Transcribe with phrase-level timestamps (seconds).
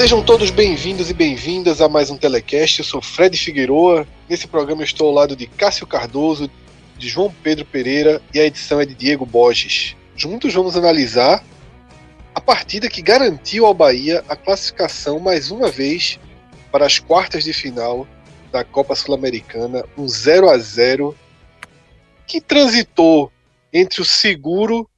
[0.00, 2.78] Sejam todos bem-vindos e bem-vindas a mais um Telecast.
[2.78, 4.08] Eu sou Fred Figueroa.
[4.30, 6.50] Nesse programa estou ao lado de Cássio Cardoso,
[6.96, 9.94] de João Pedro Pereira e a edição é de Diego Borges.
[10.16, 11.44] Juntos vamos analisar
[12.34, 16.18] a partida que garantiu ao Bahia a classificação mais uma vez
[16.72, 18.08] para as quartas de final
[18.50, 21.14] da Copa Sul-Americana, um 0 a 0
[22.26, 23.30] que transitou
[23.70, 24.88] entre o seguro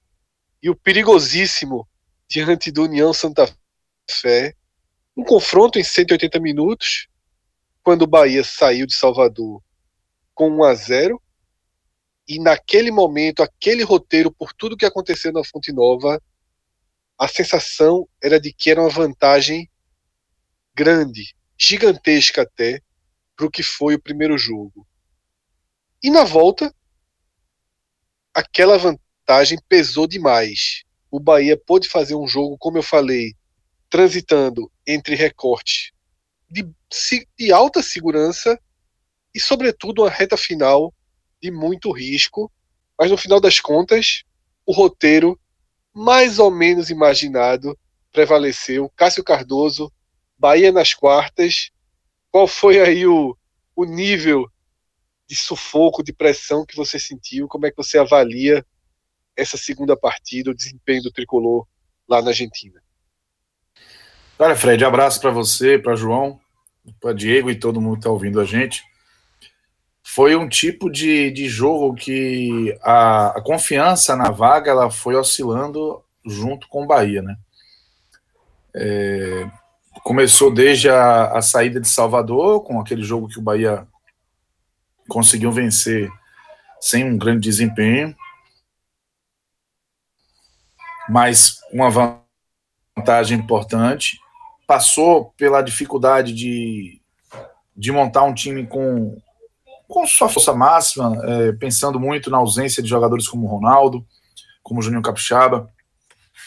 [0.62, 1.88] e o perigosíssimo
[2.28, 3.52] diante do União Santa
[4.08, 4.54] Fé
[5.16, 7.08] um confronto em 180 minutos,
[7.82, 9.62] quando o Bahia saiu de Salvador
[10.34, 11.22] com 1 a 0
[12.28, 16.22] e naquele momento, aquele roteiro, por tudo que aconteceu na Fonte Nova,
[17.18, 19.68] a sensação era de que era uma vantagem
[20.74, 22.80] grande, gigantesca até,
[23.36, 24.86] para o que foi o primeiro jogo.
[26.02, 26.74] E na volta,
[28.32, 30.84] aquela vantagem pesou demais.
[31.10, 33.34] O Bahia pôde fazer um jogo, como eu falei,
[33.92, 35.92] transitando entre recorte
[36.50, 36.66] de,
[37.38, 38.58] de alta segurança
[39.34, 40.94] e, sobretudo, uma reta final
[41.42, 42.50] de muito risco.
[42.98, 44.22] Mas no final das contas,
[44.64, 45.38] o roteiro
[45.92, 47.78] mais ou menos imaginado
[48.10, 48.90] prevaleceu.
[48.96, 49.92] Cássio Cardoso,
[50.38, 51.70] Bahia nas quartas.
[52.30, 53.36] Qual foi aí o,
[53.76, 54.50] o nível
[55.28, 57.46] de sufoco, de pressão que você sentiu?
[57.46, 58.64] Como é que você avalia
[59.36, 61.66] essa segunda partida, o desempenho do tricolor
[62.08, 62.82] lá na Argentina?
[64.38, 66.40] Olha, Fred, abraço para você, para João,
[67.00, 68.82] para Diego e todo mundo que está ouvindo a gente.
[70.02, 76.02] Foi um tipo de, de jogo que a, a confiança na vaga ela foi oscilando
[76.24, 77.36] junto com o Bahia, né?
[78.74, 79.48] É,
[80.02, 83.86] começou desde a, a, saída de Salvador, com aquele jogo que o Bahia
[85.08, 86.10] conseguiu vencer
[86.80, 88.16] sem um grande desempenho,
[91.08, 92.21] mas uma
[92.96, 94.20] vantagem importante
[94.66, 97.00] passou pela dificuldade de,
[97.76, 99.18] de montar um time com,
[99.88, 104.06] com sua força máxima, é, pensando muito na ausência de jogadores como Ronaldo,
[104.62, 105.68] como o Juninho Capixaba,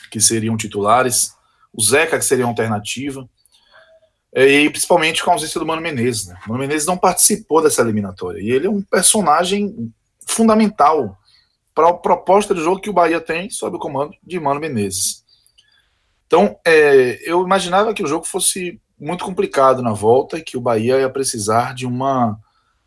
[0.09, 1.35] que seriam titulares,
[1.73, 3.27] o Zeca, que seria alternativa,
[4.33, 6.27] é, e principalmente com a ausência do Mano Menezes.
[6.27, 6.39] Né?
[6.45, 9.93] O Mano Menezes não participou dessa eliminatória, e ele é um personagem
[10.25, 11.17] fundamental
[11.73, 15.24] para a proposta de jogo que o Bahia tem sob o comando de Mano Menezes.
[16.27, 20.61] Então, é, eu imaginava que o jogo fosse muito complicado na volta e que o
[20.61, 22.39] Bahia ia precisar de, uma,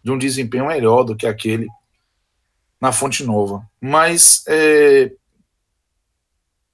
[0.03, 1.67] de um desempenho melhor do que aquele
[2.81, 3.63] na Fonte Nova.
[3.81, 5.13] Mas é,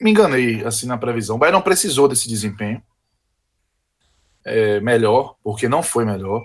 [0.01, 1.37] me enganei assim na previsão.
[1.37, 2.83] O Bahia não precisou desse desempenho
[4.45, 6.45] é, melhor, porque não foi melhor.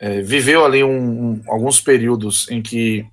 [0.00, 3.06] É, viveu ali um, um, alguns períodos em que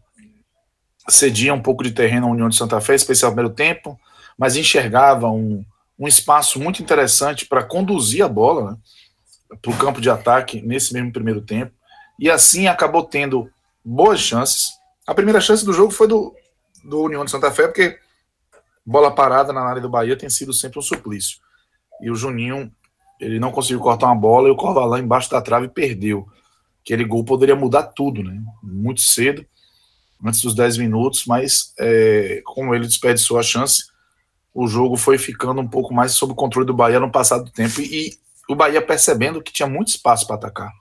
[1.07, 3.99] cedia um pouco de terreno à União de Santa Fé, especial no primeiro tempo,
[4.37, 5.65] mas enxergava um,
[5.97, 8.77] um espaço muito interessante para conduzir a bola né,
[9.61, 11.73] para o campo de ataque nesse mesmo primeiro tempo.
[12.19, 13.49] E assim acabou tendo
[13.83, 14.69] boas chances.
[15.05, 16.35] A primeira chance do jogo foi do,
[16.83, 17.99] do União de Santa Fé, porque
[18.85, 21.39] bola parada na área do Bahia tem sido sempre um suplício.
[22.01, 22.71] E o Juninho,
[23.19, 26.27] ele não conseguiu cortar uma bola e o Corvalão embaixo da trave perdeu.
[26.81, 28.39] Aquele gol poderia mudar tudo, né?
[28.61, 29.45] Muito cedo,
[30.23, 33.85] antes dos 10 minutos, mas é, como ele desperdiçou a chance,
[34.55, 37.51] o jogo foi ficando um pouco mais sob o controle do Bahia no passado do
[37.51, 38.17] tempo e
[38.47, 40.71] o Bahia percebendo que tinha muito espaço para atacar.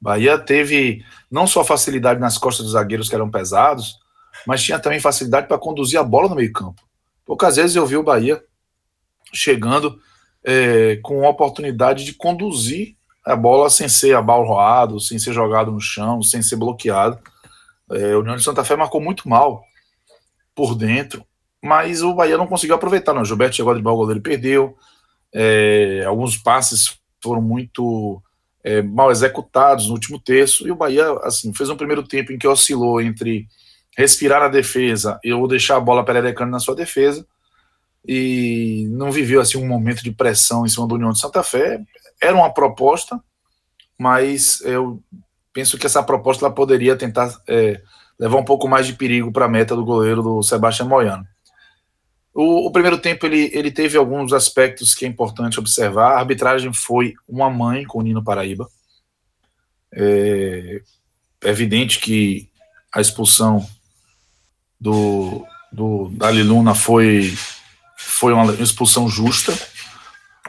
[0.00, 3.98] Bahia teve não só facilidade nas costas dos zagueiros que eram pesados,
[4.46, 6.80] mas tinha também facilidade para conduzir a bola no meio-campo.
[7.26, 8.42] Poucas vezes eu vi o Bahia
[9.34, 10.00] chegando
[10.42, 15.80] é, com a oportunidade de conduzir a bola sem ser abalroado, sem ser jogado no
[15.80, 17.18] chão, sem ser bloqueado.
[17.90, 19.62] É, o União de Santa Fé marcou muito mal
[20.54, 21.27] por dentro
[21.62, 23.12] mas o Bahia não conseguiu aproveitar.
[23.12, 23.22] Não.
[23.22, 24.76] O Gilberto chegou a driblar o goleiro e perdeu.
[25.32, 28.22] É, alguns passes foram muito
[28.62, 30.66] é, mal executados no último terço.
[30.66, 33.46] E o Bahia assim, fez um primeiro tempo em que oscilou entre
[33.96, 37.26] respirar na defesa ou deixar a bola pererecando na sua defesa
[38.06, 41.80] e não viveu assim um momento de pressão em cima do União de Santa Fé.
[42.22, 43.20] Era uma proposta,
[43.98, 45.02] mas eu
[45.52, 47.80] penso que essa proposta ela poderia tentar é,
[48.18, 51.24] levar um pouco mais de perigo para a meta do goleiro do Sebastião Moiano.
[52.34, 56.12] O, o, primeiro tempo ele, ele teve alguns aspectos que é importante observar.
[56.12, 58.68] A arbitragem foi uma mãe com o Nino Paraíba.
[59.92, 60.80] É,
[61.44, 62.48] é evidente que
[62.92, 63.66] a expulsão
[64.80, 67.36] do, do Dali Luna foi,
[67.96, 69.52] foi uma expulsão justa,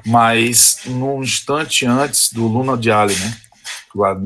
[0.06, 3.38] mas no instante antes do Luna de Ali, né?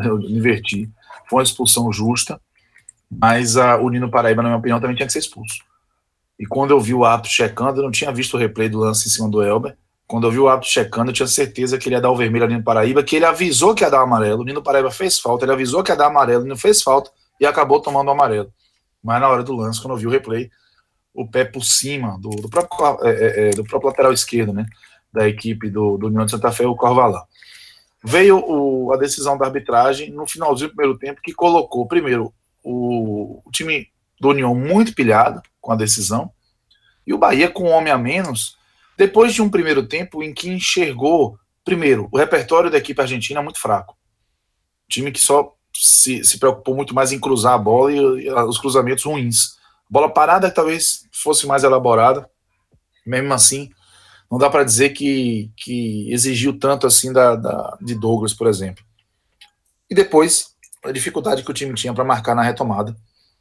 [0.04, 0.90] Eu inverti.
[1.30, 2.40] Foi uma expulsão justa,
[3.10, 5.64] mas a, o Nino Paraíba, na minha opinião, também tinha que ser expulso.
[6.40, 9.08] E quando eu vi o árbitro checando, eu não tinha visto o replay do lance
[9.08, 9.78] em cima do Elber.
[10.08, 12.44] Quando eu vi o árbitro checando, eu tinha certeza que ele ia dar o vermelho
[12.46, 14.42] ao Nino Paraíba, que ele avisou que ia dar o amarelo.
[14.42, 17.46] O Nino Paraíba fez falta, ele avisou que ia dar amarelo, não fez falta e
[17.46, 18.52] acabou tomando o amarelo.
[19.04, 20.50] Mas na hora do lance, quando eu vi o replay,
[21.14, 24.66] o pé por cima do, do, próprio, é, é, é, do próprio lateral esquerdo, né?
[25.12, 27.22] Da equipe do, do União de Santa Fé, o Corvalã.
[28.04, 32.34] Veio o, a decisão da arbitragem no finalzinho do primeiro tempo, que colocou, primeiro,
[32.64, 33.88] o, o time
[34.20, 36.30] do União muito pilhado com a decisão,
[37.08, 38.58] e o Bahia com um homem a menos,
[38.98, 43.60] depois de um primeiro tempo em que enxergou, primeiro, o repertório da equipe argentina muito
[43.60, 43.98] fraco.
[44.90, 48.60] Time que só se, se preocupou muito mais em cruzar a bola e, e os
[48.60, 49.58] cruzamentos ruins.
[49.90, 52.30] Bola parada talvez fosse mais elaborada,
[53.06, 53.70] mesmo assim,
[54.30, 58.84] não dá para dizer que, que exigiu tanto assim da, da, de Douglas, por exemplo.
[59.90, 62.96] E depois, a dificuldade que o time tinha para marcar na retomada,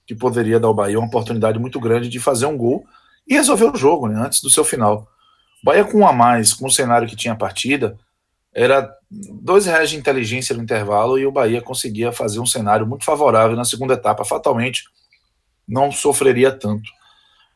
[0.06, 2.84] que poderia dar ao Bahia uma oportunidade muito grande de fazer um gol
[3.26, 5.08] e resolver o jogo né, antes do seu final.
[5.62, 7.96] O Bahia com um a mais, com o cenário que tinha a partida,
[8.54, 13.04] era dois reais de inteligência no intervalo e o Bahia conseguia fazer um cenário muito
[13.04, 14.24] favorável na segunda etapa.
[14.24, 14.84] Fatalmente,
[15.66, 16.90] não sofreria tanto.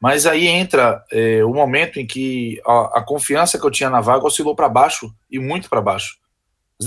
[0.00, 4.00] Mas aí entra é, o momento em que a, a, confiança que eu tinha na
[4.00, 6.18] vaga oscilou para baixo e muito para baixo.
[6.80, 6.86] As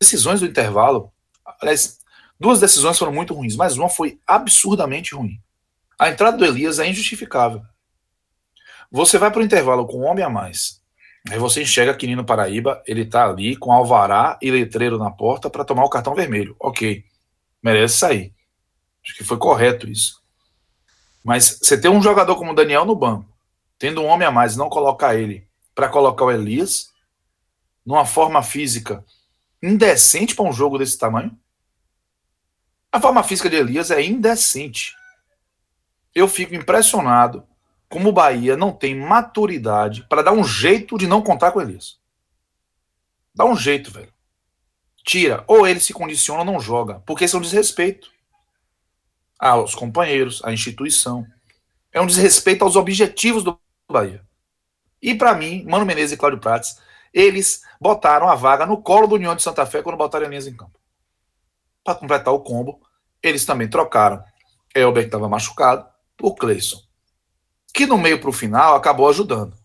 [0.00, 1.12] decisões do intervalo,
[1.60, 1.98] aliás,
[2.44, 5.40] duas decisões foram muito ruins, mas uma foi absurdamente ruim.
[5.98, 7.62] A entrada do Elias é injustificável.
[8.92, 10.82] Você vai para o intervalo com um homem a mais,
[11.30, 15.48] Aí você enxerga que Nino Paraíba, ele tá ali com alvará e letreiro na porta
[15.48, 16.54] para tomar o cartão vermelho.
[16.60, 17.02] Ok,
[17.62, 18.34] merece sair.
[19.02, 20.22] Acho que foi correto isso.
[21.24, 23.26] Mas você ter um jogador como o Daniel no banco,
[23.78, 26.92] tendo um homem a mais não colocar ele para colocar o Elias,
[27.86, 29.02] numa forma física
[29.62, 31.34] indecente para um jogo desse tamanho?
[32.94, 34.94] A forma física de Elias é indecente.
[36.14, 37.44] Eu fico impressionado
[37.88, 41.98] como o Bahia não tem maturidade para dar um jeito de não contar com Elias.
[43.34, 44.12] Dá um jeito, velho.
[45.04, 45.42] Tira.
[45.48, 47.02] Ou ele se condiciona ou não joga.
[47.04, 48.12] Porque isso é um desrespeito
[49.40, 51.26] aos companheiros, à instituição.
[51.90, 53.58] É um desrespeito aos objetivos do
[53.90, 54.24] Bahia.
[55.02, 56.78] E para mim, Mano Menezes e Cláudio Prates,
[57.12, 60.56] eles botaram a vaga no colo do União de Santa Fé quando botaram Elias em
[60.56, 60.78] campo.
[61.82, 62.83] Para completar o combo,
[63.26, 64.22] eles também trocaram
[64.74, 65.86] Elber, que estava machucado,
[66.16, 66.84] por Cleison
[67.74, 69.58] que no meio para o final acabou ajudando.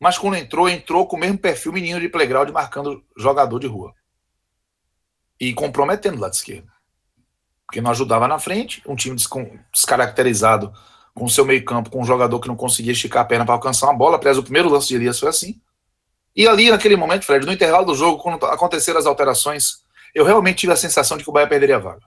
[0.00, 3.92] Mas quando entrou, entrou com o mesmo perfil menino de playground marcando jogador de rua.
[5.38, 6.72] E comprometendo lá de esquerda.
[7.66, 9.16] Porque não ajudava na frente, um time
[9.72, 10.72] descaracterizado
[11.14, 13.54] com o seu meio campo, com um jogador que não conseguia esticar a perna para
[13.54, 14.16] alcançar uma bola.
[14.16, 15.60] Aliás, o primeiro lance de Elias foi assim.
[16.34, 19.82] E ali, naquele momento, Fred, no intervalo do jogo, quando aconteceram as alterações,
[20.16, 22.00] eu realmente tive a sensação de que o Bahia perderia a vaga.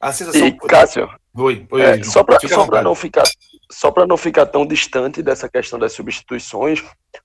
[0.00, 0.44] A sensação.
[0.44, 3.22] E, Cássio, Oi, oi, é, só para não ficar
[3.70, 6.82] só para não ficar tão distante dessa questão das substituições,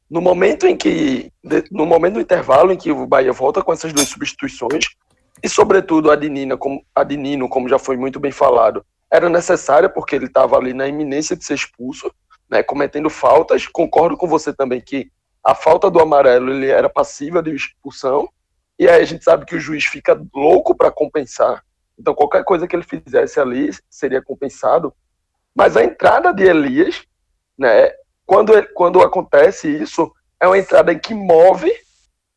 [0.09, 1.31] no momento em que
[1.71, 4.85] no momento do intervalo em que o Bahia volta com essas duas substituições
[5.41, 8.85] e sobretudo a de Nino, como a de Nino, como já foi muito bem falado,
[9.11, 12.13] era necessária porque ele estava ali na iminência de ser expulso,
[12.47, 13.65] né, cometendo faltas.
[13.65, 15.09] Concordo com você também que
[15.43, 18.29] a falta do amarelo ele era passível de expulsão
[18.83, 21.63] e aí a gente sabe que o juiz fica louco para compensar
[22.01, 24.91] então, qualquer coisa que ele fizesse ali seria compensado.
[25.53, 27.05] Mas a entrada de Elias,
[27.55, 27.91] né,
[28.25, 31.71] quando, quando acontece isso, é uma entrada em que move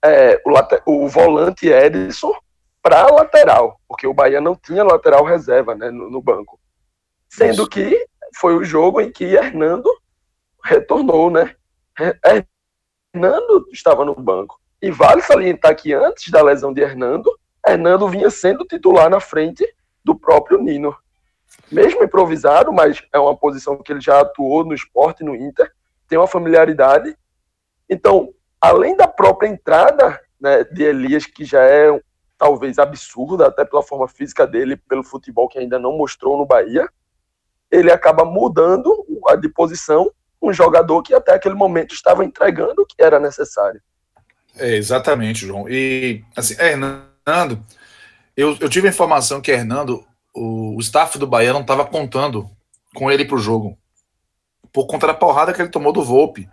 [0.04, 2.34] é, o, o, volante Edson
[2.82, 6.60] para a lateral, porque o Bahia não tinha lateral reserva né, no, no banco.
[7.26, 9.88] Sendo que foi o jogo em que Hernando
[10.62, 11.56] retornou, né?
[13.14, 14.60] Hernando estava no banco.
[14.84, 17.30] E vale salientar que antes da lesão de Hernando,
[17.66, 19.66] Hernando vinha sendo titular na frente
[20.04, 20.94] do próprio Nino.
[21.72, 25.72] Mesmo improvisado, mas é uma posição que ele já atuou no esporte, no Inter,
[26.06, 27.16] tem uma familiaridade.
[27.88, 31.98] Então, além da própria entrada né, de Elias, que já é
[32.36, 36.86] talvez absurda, até pela forma física dele, pelo futebol que ainda não mostrou no Bahia,
[37.70, 38.94] ele acaba mudando
[39.30, 40.12] a de posição
[40.42, 43.80] um jogador que até aquele momento estava entregando o que era necessário.
[44.56, 45.68] É, exatamente, João.
[45.68, 47.64] E, assim, é, Hernando,
[48.36, 52.48] eu, eu tive a informação que Hernando, o, o staff do Bahia não estava contando
[52.94, 53.76] com ele para o jogo,
[54.72, 56.48] por conta da porrada que ele tomou do Volpe.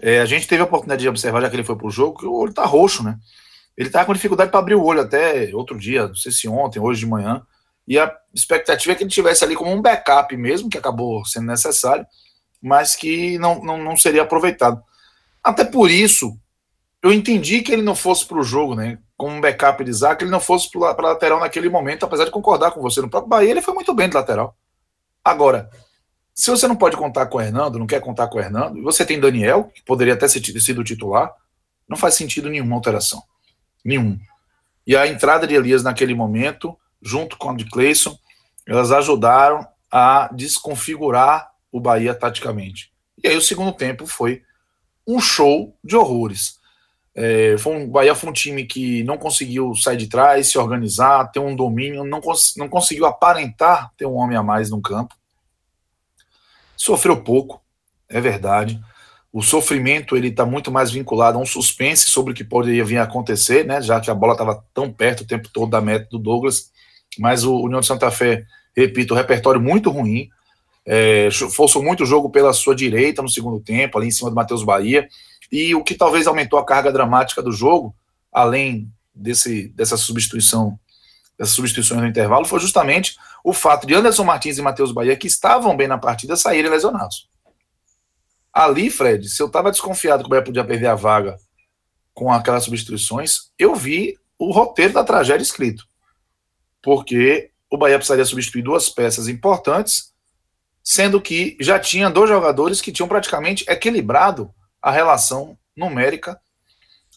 [0.00, 2.18] É, a gente teve a oportunidade de observar, já que ele foi para o jogo,
[2.18, 3.18] que o olho tá roxo, né?
[3.76, 6.80] Ele tava com dificuldade para abrir o olho até outro dia, não sei se ontem,
[6.80, 7.42] hoje de manhã.
[7.86, 11.46] E a expectativa é que ele tivesse ali como um backup mesmo, que acabou sendo
[11.46, 12.04] necessário,
[12.60, 14.82] mas que não, não, não seria aproveitado.
[15.42, 16.36] Até por isso,
[17.02, 18.98] eu entendi que ele não fosse para o jogo, né?
[19.16, 22.72] Como um backup de Isaac, ele não fosse para lateral naquele momento, apesar de concordar
[22.72, 23.00] com você.
[23.00, 24.56] No próprio Bahia, ele foi muito bem de lateral.
[25.24, 25.70] Agora,
[26.34, 28.82] se você não pode contar com o Hernando, não quer contar com o Hernando, e
[28.82, 31.34] você tem Daniel, que poderia até ter sido titular,
[31.88, 33.22] não faz sentido nenhuma alteração.
[33.84, 34.18] Nenhum.
[34.86, 38.16] E a entrada de Elias naquele momento, junto com a de Cleison,
[38.66, 42.92] elas ajudaram a desconfigurar o Bahia taticamente.
[43.22, 44.42] E aí o segundo tempo foi
[45.06, 46.57] um show de horrores.
[47.20, 51.32] É, foi um, Bahia foi um time que não conseguiu sair de trás, se organizar,
[51.32, 55.16] ter um domínio, não, cons, não conseguiu aparentar ter um homem a mais no campo.
[56.76, 57.60] Sofreu pouco,
[58.08, 58.80] é verdade.
[59.32, 62.98] O sofrimento ele está muito mais vinculado a um suspense sobre o que poderia vir
[62.98, 63.82] a acontecer, né?
[63.82, 66.70] Já que a bola estava tão perto o tempo todo da meta do Douglas.
[67.18, 68.44] Mas o União de Santa Fé,
[68.76, 70.28] repito, repertório muito ruim.
[70.86, 74.36] É, forçou muito o jogo pela sua direita no segundo tempo, ali em cima do
[74.36, 75.08] Matheus Bahia.
[75.50, 77.94] E o que talvez aumentou a carga dramática do jogo,
[78.32, 80.78] além desse, dessa substituição,
[81.38, 85.26] dessas substituições no intervalo, foi justamente o fato de Anderson Martins e Matheus Bahia, que
[85.26, 87.28] estavam bem na partida, saírem lesionados.
[88.52, 91.38] Ali, Fred, se eu estava desconfiado que o Bahia podia perder a vaga
[92.12, 95.86] com aquelas substituições, eu vi o roteiro da tragédia escrito.
[96.82, 100.12] Porque o Bahia precisaria substituir duas peças importantes,
[100.82, 104.52] sendo que já tinha dois jogadores que tinham praticamente equilibrado
[104.82, 106.40] a relação numérica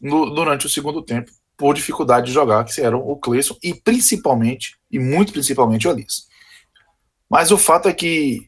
[0.01, 4.77] no, durante o segundo tempo, por dificuldade de jogar, que eram o Cleison e principalmente,
[4.89, 6.27] e muito principalmente o Elias.
[7.30, 8.48] Mas o fato é que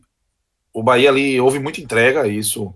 [0.74, 2.74] o Bahia ali houve muita entrega, isso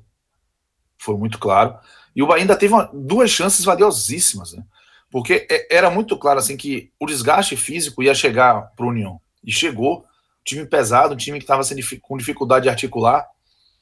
[0.97, 1.77] foi muito claro.
[2.15, 4.63] E o Bahia ainda teve uma, duas chances valiosíssimas, né?
[5.09, 9.19] Porque é, era muito claro assim que o desgaste físico ia chegar para o União.
[9.43, 10.05] E chegou.
[10.43, 11.61] Time pesado, time que estava
[12.01, 13.27] com dificuldade de articular,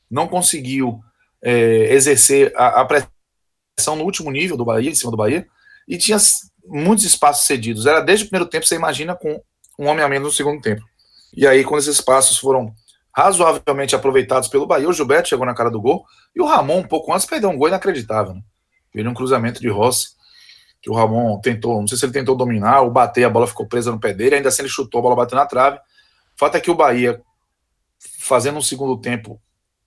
[0.10, 1.00] não conseguiu
[1.46, 5.46] é, exercer a, a, pressão no último nível do Bahia, em cima do Bahia,
[5.88, 6.18] e tinha
[6.66, 7.86] muitos espaços cedidos.
[7.86, 9.40] Era desde o primeiro tempo, você imagina, com
[9.78, 10.84] um homem a menos no segundo tempo.
[11.32, 12.74] E aí, quando esses espaços foram
[13.16, 16.04] razoavelmente aproveitados pelo Bahia, o Gilberto chegou na cara do gol,
[16.36, 18.34] e o Ramon, um pouco antes, perdeu um gol inacreditável.
[18.34, 18.42] Né?
[18.92, 20.16] Teve um cruzamento de Rossi,
[20.82, 23.68] que o Ramon tentou, não sei se ele tentou dominar ou bater, a bola ficou
[23.68, 25.78] presa no pé dele, ainda assim ele chutou, a bola bateu na trave.
[25.78, 27.22] O fato é que o Bahia,
[28.20, 29.40] fazendo um segundo tempo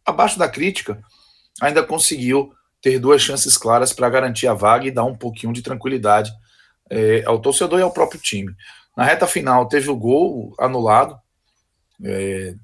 [0.05, 1.03] abaixo da crítica,
[1.61, 5.62] ainda conseguiu ter duas chances claras para garantir a vaga e dar um pouquinho de
[5.62, 6.31] tranquilidade
[6.91, 8.55] é, ao torcedor e ao próprio time.
[8.97, 11.19] Na reta final teve o gol anulado,
[12.05, 12.55] é,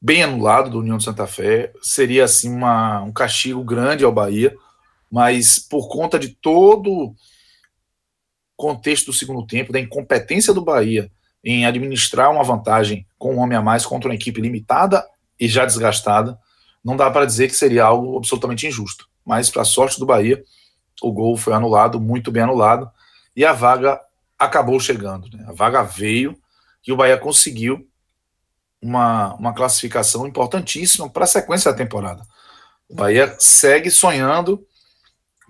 [0.00, 1.72] bem anulado do União de Santa Fé.
[1.80, 4.54] Seria assim uma, um castigo grande ao Bahia,
[5.10, 7.14] mas por conta de todo
[8.56, 11.10] contexto do segundo tempo, da incompetência do Bahia
[11.44, 15.04] em administrar uma vantagem com um homem a mais contra uma equipe limitada
[15.38, 16.38] e já desgastada,
[16.84, 19.08] não dá para dizer que seria algo absolutamente injusto.
[19.24, 20.42] Mas, para a sorte do Bahia,
[21.00, 22.90] o gol foi anulado, muito bem anulado,
[23.36, 24.00] e a vaga
[24.38, 25.28] acabou chegando.
[25.36, 25.44] Né?
[25.48, 26.36] A vaga veio
[26.86, 27.86] e o Bahia conseguiu
[28.80, 32.22] uma, uma classificação importantíssima para a sequência da temporada.
[32.88, 34.66] O Bahia segue sonhando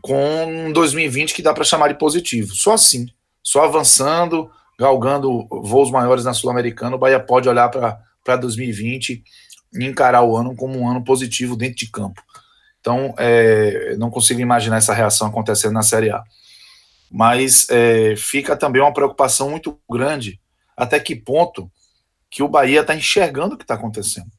[0.03, 2.55] com um 2020 que dá para chamar de positivo.
[2.55, 3.07] Só assim,
[3.43, 9.25] só avançando, galgando voos maiores na Sul-Americana, o Bahia pode olhar para 2020
[9.75, 12.23] encarar o ano como um ano positivo dentro de campo.
[12.81, 16.23] Então, é, não consigo imaginar essa reação acontecendo na Série A.
[17.11, 20.41] Mas é, fica também uma preocupação muito grande
[20.77, 21.71] até que ponto
[22.31, 24.31] que o Bahia está enxergando o que está acontecendo.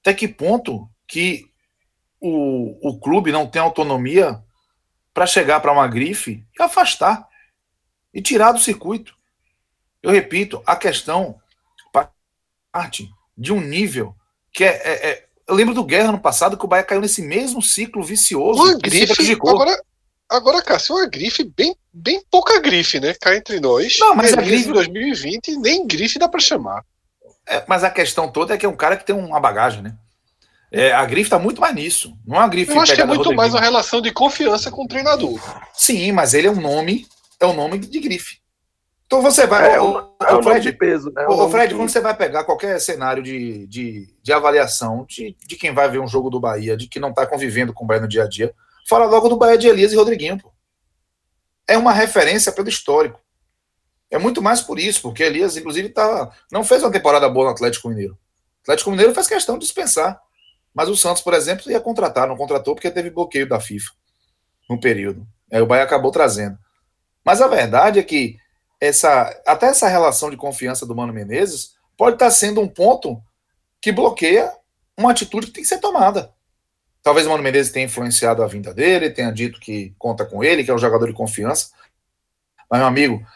[0.00, 1.46] Até que ponto que
[2.20, 4.40] o, o clube não tem autonomia
[5.12, 7.28] para chegar para uma grife e afastar
[8.12, 9.14] e tirar do circuito.
[10.02, 11.40] Eu repito, a questão
[12.74, 14.16] parte de um nível
[14.54, 17.20] que é, é, é, eu lembro do Guerra no passado que o Bahia caiu nesse
[17.20, 18.62] mesmo ciclo vicioso.
[18.62, 19.82] Uma grife, agora,
[20.30, 23.12] agora, Cássio, uma grife bem, bem pouca grife, né?
[23.20, 23.98] Cá entre nós.
[23.98, 26.84] Não, mas a grife 2020 nem grife dá para chamar.
[27.46, 29.94] É, mas a questão toda é que é um cara que tem uma bagagem, né?
[30.70, 32.16] É, a grife está muito mais nisso.
[32.24, 32.70] Não é uma grife.
[32.70, 35.40] Eu acho que é muito mais uma relação de confiança com o treinador.
[35.72, 37.06] Sim, mas ele é um nome,
[37.40, 38.38] é um nome de grife.
[39.06, 39.74] Então você vai.
[39.74, 41.26] É, o, é o Fred, de peso, né?
[41.26, 45.72] O, Fred, quando você vai pegar qualquer cenário de, de, de avaliação de, de quem
[45.74, 48.08] vai ver um jogo do Bahia, de que não está convivendo com o Bahia no
[48.08, 48.54] dia a dia,
[48.88, 50.52] fala logo do Bahia de Elias e Rodriguinho, pô.
[51.66, 53.20] É uma referência pelo histórico.
[54.10, 57.52] É muito mais por isso, porque Elias, inclusive, tá, não fez uma temporada boa no
[57.52, 58.14] Atlético Mineiro.
[58.14, 60.20] O Atlético Mineiro faz questão de dispensar.
[60.74, 63.92] Mas o Santos, por exemplo, ia contratar, não contratou porque teve bloqueio da FIFA
[64.68, 65.26] no período.
[65.52, 66.58] Aí o Bahia acabou trazendo.
[67.24, 68.36] Mas a verdade é que
[68.80, 73.22] essa, até essa relação de confiança do Mano Menezes pode estar sendo um ponto
[73.80, 74.52] que bloqueia
[74.96, 76.32] uma atitude que tem que ser tomada.
[77.02, 80.64] Talvez o Mano Menezes tenha influenciado a vinda dele, tenha dito que conta com ele,
[80.64, 81.70] que é um jogador de confiança.
[82.70, 83.26] Mas, meu amigo,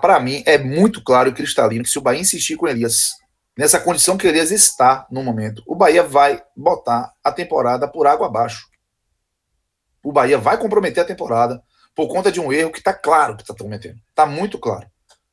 [0.00, 3.16] para mim é muito claro e cristalino que se o Bahia insistir com Elias,
[3.56, 8.26] nessa condição que Elias está no momento, o Bahia vai botar a temporada por água
[8.26, 8.66] abaixo.
[10.02, 11.62] O Bahia vai comprometer a temporada
[11.98, 13.98] por conta de um erro que está claro que está cometendo.
[14.10, 14.86] Está muito claro.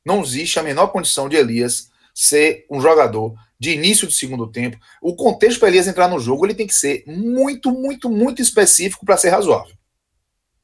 [0.04, 4.76] Não existe a menor condição de Elias ser um jogador de início de segundo tempo.
[5.00, 9.06] O contexto para Elias entrar no jogo ele tem que ser muito, muito, muito específico
[9.06, 9.76] para ser razoável.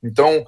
[0.03, 0.45] Então,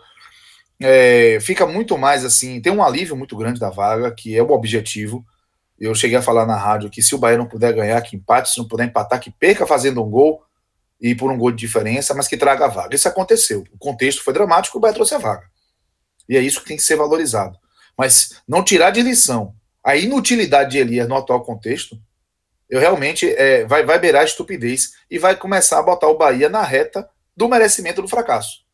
[0.83, 4.51] é, fica muito mais assim, tem um alívio muito grande da vaga, que é o
[4.51, 5.25] objetivo.
[5.79, 8.51] Eu cheguei a falar na rádio que se o Bahia não puder ganhar, que empate,
[8.51, 10.44] se não puder empatar, que perca fazendo um gol
[11.05, 12.95] e por um gol de diferença, mas que traga a vaga.
[12.95, 13.63] Isso aconteceu.
[13.71, 15.45] O contexto foi dramático, o Bahia trouxe a vaga.
[16.27, 17.59] E é isso que tem que ser valorizado.
[17.97, 22.01] Mas não tirar de lição a inutilidade de Elias no atual contexto,
[22.71, 26.49] eu realmente é, vai, vai beirar a estupidez e vai começar a botar o Bahia
[26.49, 27.07] na reta
[27.37, 28.65] do merecimento do fracasso.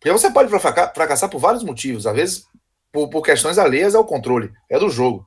[0.00, 2.44] Porque você pode fracassar por vários motivos, às vezes
[2.90, 5.26] por, por questões alheias ao controle, é do jogo.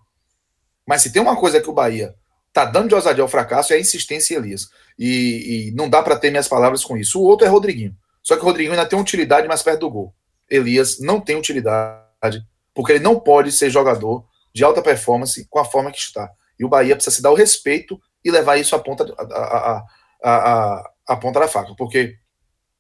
[0.88, 2.16] Mas se tem uma coisa que o Bahia
[2.52, 4.70] tá dando de ousadia ao fracasso é a insistência em Elias.
[5.00, 7.20] E, e não dá para ter minhas palavras com isso.
[7.20, 7.96] O outro é Rodriguinho.
[8.22, 10.14] Só que o Rodriguinho ainda tem utilidade mais perto do gol.
[10.50, 15.66] Elias não tem utilidade, porque ele não pode ser jogador de alta performance com a
[15.66, 16.30] forma que está.
[16.60, 19.84] E o Bahia precisa se dar o respeito e levar isso à ponta, a,
[20.22, 22.18] a, a ponta da faca, porque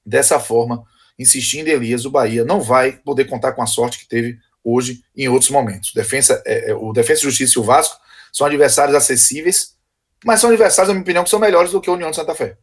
[0.06, 0.84] dessa forma
[1.20, 5.03] insistindo em Elias, o Bahia não vai poder contar com a sorte que teve hoje
[5.16, 5.92] em outros momentos.
[5.94, 7.98] Defensa, é, é, o Defensa Justiça e o Vasco
[8.32, 9.75] são adversários acessíveis,
[10.25, 12.36] mas são adversários, na minha opinião, que são melhores do que a União de Santa
[12.36, 12.58] Fé.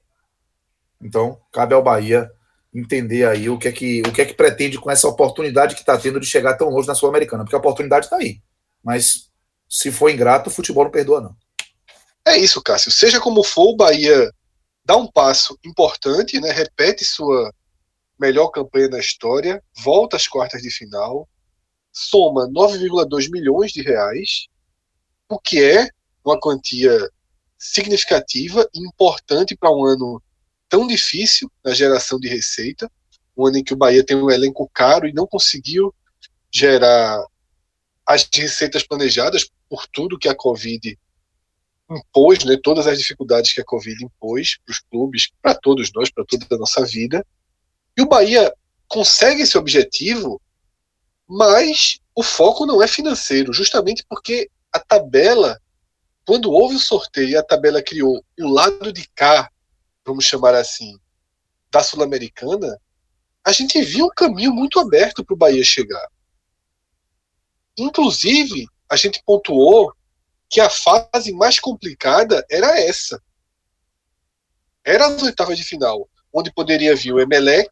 [1.01, 2.31] Então, cabe ao Bahia
[2.73, 5.81] entender aí o que é que, o que, é que pretende com essa oportunidade que
[5.81, 8.41] está tendo de chegar tão longe na Sul-Americana, porque a oportunidade está aí.
[8.83, 9.31] Mas
[9.69, 11.37] se for ingrato, o futebol não perdoa, não.
[12.27, 12.91] É isso, Cássio.
[12.91, 14.31] Seja como for, o Bahia
[14.85, 16.51] dá um passo importante, né?
[16.51, 17.53] repete sua
[18.19, 21.29] melhor campanha da história, volta às quartas de final,
[21.93, 24.47] soma 9,2 milhões de reais,
[25.29, 25.89] o que é
[26.25, 27.11] uma quantia
[27.59, 30.23] significativa e importante para um ano
[30.69, 32.91] tão difícil na geração de receita,
[33.37, 35.95] um ano em que o Bahia tem um elenco caro e não conseguiu
[36.53, 37.25] gerar
[38.07, 40.99] as receitas planejadas por tudo que a Covid
[41.91, 46.11] impôs, né, todas as dificuldades que a Covid impôs para os clubes, para todos nós,
[46.11, 47.25] para toda a nossa vida.
[47.97, 48.53] E o Bahia
[48.89, 50.41] consegue esse objetivo,
[51.29, 55.61] mas o foco não é financeiro, justamente porque a tabela,
[56.27, 59.51] quando houve o sorteio e a tabela criou o lado de cá,
[60.05, 60.99] vamos chamar assim,
[61.71, 62.81] da Sul-Americana,
[63.45, 66.09] a gente viu um caminho muito aberto para o Bahia chegar.
[67.79, 69.95] Inclusive, a gente pontuou
[70.49, 73.23] que a fase mais complicada era essa.
[74.85, 77.71] Era as oitavas de final onde poderia vir o Emelec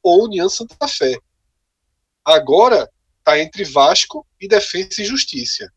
[0.00, 1.18] ou União Santa Fé.
[2.24, 2.88] Agora
[3.18, 5.72] está entre Vasco e Defesa e Justiça.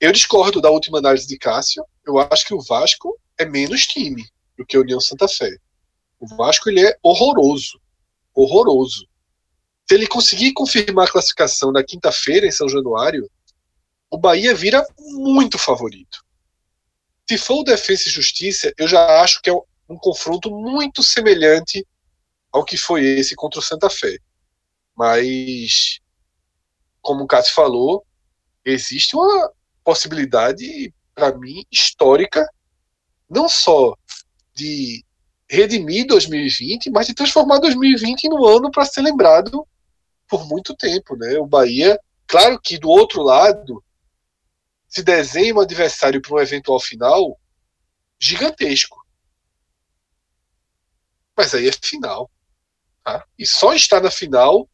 [0.00, 1.84] Eu discordo da última análise de Cássio.
[2.06, 5.54] Eu acho que o Vasco é menos time do que a União Santa Fé.
[6.18, 7.78] O Vasco ele é horroroso,
[8.34, 9.06] horroroso.
[9.86, 13.30] Se ele conseguir confirmar a classificação na quinta-feira em São Januário,
[14.10, 16.24] o Bahia vira muito favorito.
[17.28, 21.86] Se for o Defesa e Justiça, eu já acho que é um confronto muito semelhante
[22.50, 24.18] ao que foi esse contra o Santa Fé.
[24.96, 26.00] Mas,
[27.02, 28.04] como o Cássio falou,
[28.64, 29.52] existe uma
[29.90, 32.48] possibilidade, para mim, histórica,
[33.28, 33.96] não só
[34.54, 35.04] de
[35.48, 39.66] redimir 2020, mas de transformar 2020 no ano para ser lembrado
[40.28, 41.16] por muito tempo.
[41.16, 41.36] Né?
[41.38, 43.82] O Bahia, claro que do outro lado,
[44.88, 47.36] se desenha um adversário para um eventual final
[48.16, 48.96] gigantesco.
[51.36, 52.30] Mas aí é final.
[53.02, 53.24] Tá?
[53.36, 54.70] E só estar na final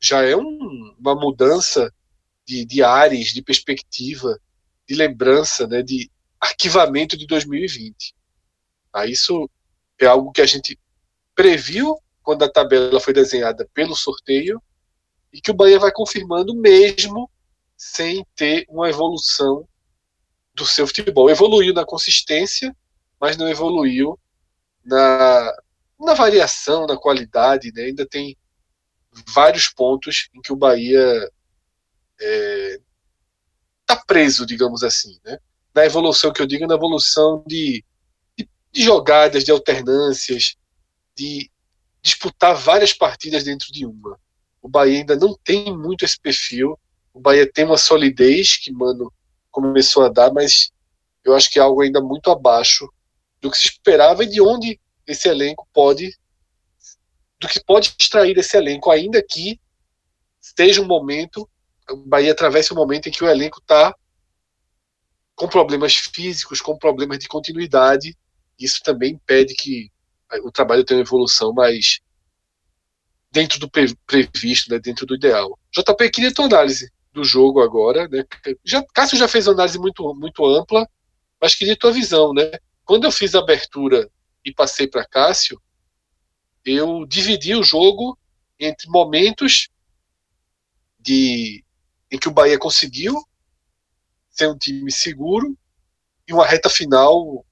[0.00, 1.94] já é um, uma mudança
[2.44, 4.40] de, de ares, de perspectiva,
[4.88, 8.14] de lembrança, né, de arquivamento de 2020.
[8.92, 9.06] Tá?
[9.06, 9.48] Isso
[10.00, 10.78] é algo que a gente
[11.34, 14.62] previu quando a tabela foi desenhada pelo sorteio
[15.32, 17.30] e que o Bahia vai confirmando mesmo
[17.76, 19.68] sem ter uma evolução
[20.54, 21.30] do seu futebol.
[21.30, 22.74] Evoluiu na consistência,
[23.20, 24.18] mas não evoluiu
[24.84, 25.52] na,
[26.00, 27.72] na variação, na qualidade.
[27.72, 27.82] Né?
[27.82, 28.36] Ainda tem
[29.34, 31.30] vários pontos em que o Bahia
[32.20, 32.80] é,
[33.88, 35.18] tá preso, digamos assim.
[35.24, 35.38] Né?
[35.74, 37.82] Na evolução que eu digo, na evolução de,
[38.36, 40.56] de, de jogadas, de alternâncias,
[41.16, 41.50] de
[42.02, 44.18] disputar várias partidas dentro de uma.
[44.60, 46.78] O Bahia ainda não tem muito esse perfil.
[47.12, 49.12] O Bahia tem uma solidez que Mano
[49.50, 50.70] começou a dar, mas
[51.24, 52.88] eu acho que é algo ainda muito abaixo
[53.40, 56.14] do que se esperava e de onde esse elenco pode
[57.40, 59.60] do que pode extrair desse elenco, ainda que
[60.40, 61.48] esteja um momento,
[61.90, 63.94] o Bahia atravessa um momento em que o elenco está
[65.34, 68.16] com problemas físicos, com problemas de continuidade.
[68.58, 69.90] Isso também impede que
[70.42, 72.00] o trabalho tenha uma evolução mais
[73.30, 75.58] dentro do previsto, né, dentro do ideal.
[75.72, 78.08] JP, queria tua análise do jogo agora.
[78.08, 78.24] Né?
[78.64, 80.88] Já, Cássio já fez uma análise muito, muito ampla,
[81.40, 82.32] mas queria tua visão.
[82.32, 82.50] Né?
[82.84, 84.10] Quando eu fiz a abertura
[84.44, 85.60] e passei para Cássio,
[86.64, 88.18] eu dividi o jogo
[88.58, 89.68] entre momentos
[90.98, 91.64] de
[92.10, 93.14] em que o Bahia conseguiu
[94.30, 95.56] ser um time seguro
[96.26, 97.44] e uma reta final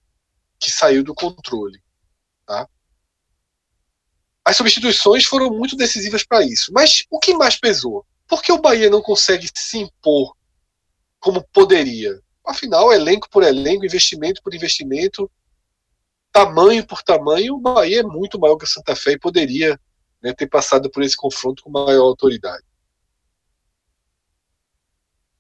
[0.58, 1.82] que saiu do controle.
[2.46, 2.68] Tá?
[4.44, 6.72] As substituições foram muito decisivas para isso.
[6.72, 8.06] Mas o que mais pesou?
[8.28, 10.36] Por que o Bahia não consegue se impor
[11.18, 12.20] como poderia?
[12.46, 15.30] Afinal, elenco por elenco, investimento por investimento,
[16.32, 19.78] tamanho por tamanho, o Bahia é muito maior que o Santa Fé e poderia
[20.22, 22.62] né, ter passado por esse confronto com maior autoridade.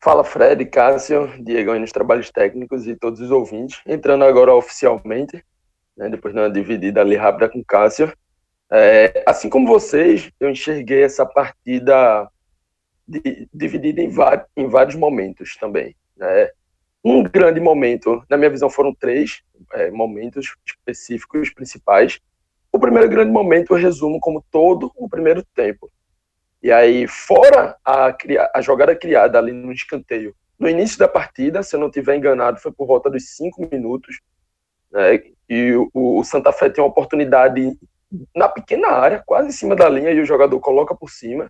[0.00, 3.80] Fala Fred, Cássio, Diego nos trabalhos técnicos e todos os ouvintes.
[3.86, 5.44] Entrando agora oficialmente,
[5.96, 8.12] né, depois de uma dividida ali rápida com Cássio.
[8.70, 12.28] É, assim como vocês, eu enxerguei essa partida
[13.06, 14.10] de, dividida em,
[14.56, 15.94] em, vários momentos também.
[16.16, 16.50] Né?
[17.04, 22.20] Um grande momento, na minha visão, foram três é, momentos específicos, principais.
[22.72, 25.90] O primeiro grande momento eu resumo como todo o primeiro tempo.
[26.66, 28.12] E aí, fora a,
[28.52, 32.58] a jogada criada ali no escanteio, no início da partida, se eu não estiver enganado,
[32.58, 34.20] foi por volta dos cinco minutos,
[34.90, 37.78] né, e o, o Santa Fé tem uma oportunidade
[38.34, 41.48] na pequena área, quase em cima da linha, e o jogador coloca por cima.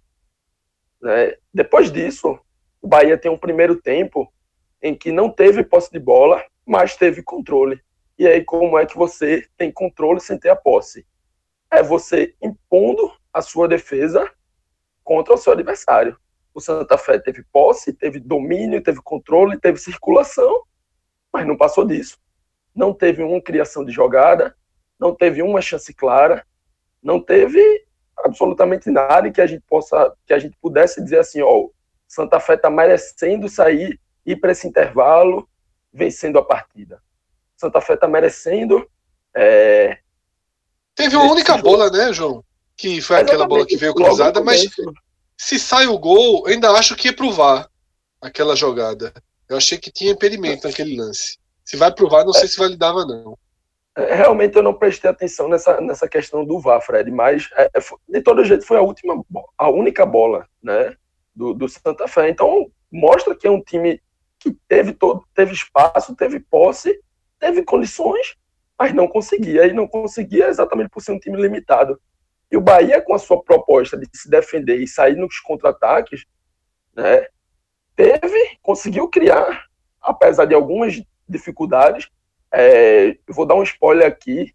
[1.00, 1.32] Né.
[1.50, 2.38] Depois disso,
[2.82, 4.30] o Bahia tem um primeiro tempo
[4.82, 7.80] em que não teve posse de bola, mas teve controle.
[8.18, 11.06] E aí, como é que você tem controle sem ter a posse?
[11.70, 14.30] É você impondo a sua defesa
[15.06, 16.18] contra o seu adversário.
[16.52, 20.64] O Santa Fé teve posse, teve domínio, teve controle, teve circulação,
[21.32, 22.18] mas não passou disso.
[22.74, 24.56] Não teve uma criação de jogada,
[24.98, 26.44] não teve uma chance clara,
[27.00, 27.86] não teve
[28.18, 31.68] absolutamente nada que a gente possa, que a gente pudesse dizer assim, ó,
[32.08, 35.48] Santa Fé está merecendo sair ir para esse intervalo
[35.92, 37.00] vencendo a partida.
[37.56, 38.90] Santa Fé está merecendo.
[39.34, 39.98] É...
[40.96, 41.62] Teve uma única jogo.
[41.62, 42.44] bola, né, João?
[42.76, 43.30] Que foi Exatamente.
[43.30, 44.66] aquela bola que veio cruzada, mas
[45.36, 47.68] se sai o gol, ainda acho que ia provar
[48.20, 49.12] aquela jogada.
[49.48, 51.38] Eu achei que tinha impedimento naquele lance.
[51.64, 52.38] Se vai provar, não é.
[52.38, 53.38] sei se validava, não.
[53.96, 57.80] É, realmente eu não prestei atenção nessa, nessa questão do VAR, Fred, mas é, é
[58.08, 59.24] de todo jeito foi a última,
[59.56, 60.94] a única bola, né,
[61.34, 62.28] do, do Santa Fé.
[62.28, 64.00] Então mostra que é um time
[64.38, 67.00] que teve todo, teve espaço, teve posse,
[67.38, 68.36] teve condições,
[68.78, 69.66] mas não conseguia.
[69.66, 71.98] E não conseguia exatamente por ser um time limitado.
[72.50, 76.24] E o Bahia, com a sua proposta de se defender e sair nos contra-ataques,
[76.94, 77.26] né,
[77.94, 79.64] teve, conseguiu criar,
[80.00, 82.08] apesar de algumas dificuldades.
[82.52, 84.54] É, vou dar um spoiler aqui,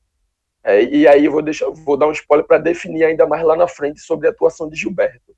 [0.64, 3.68] é, e aí vou, deixar, vou dar um spoiler para definir ainda mais lá na
[3.68, 5.36] frente sobre a atuação de Gilberto.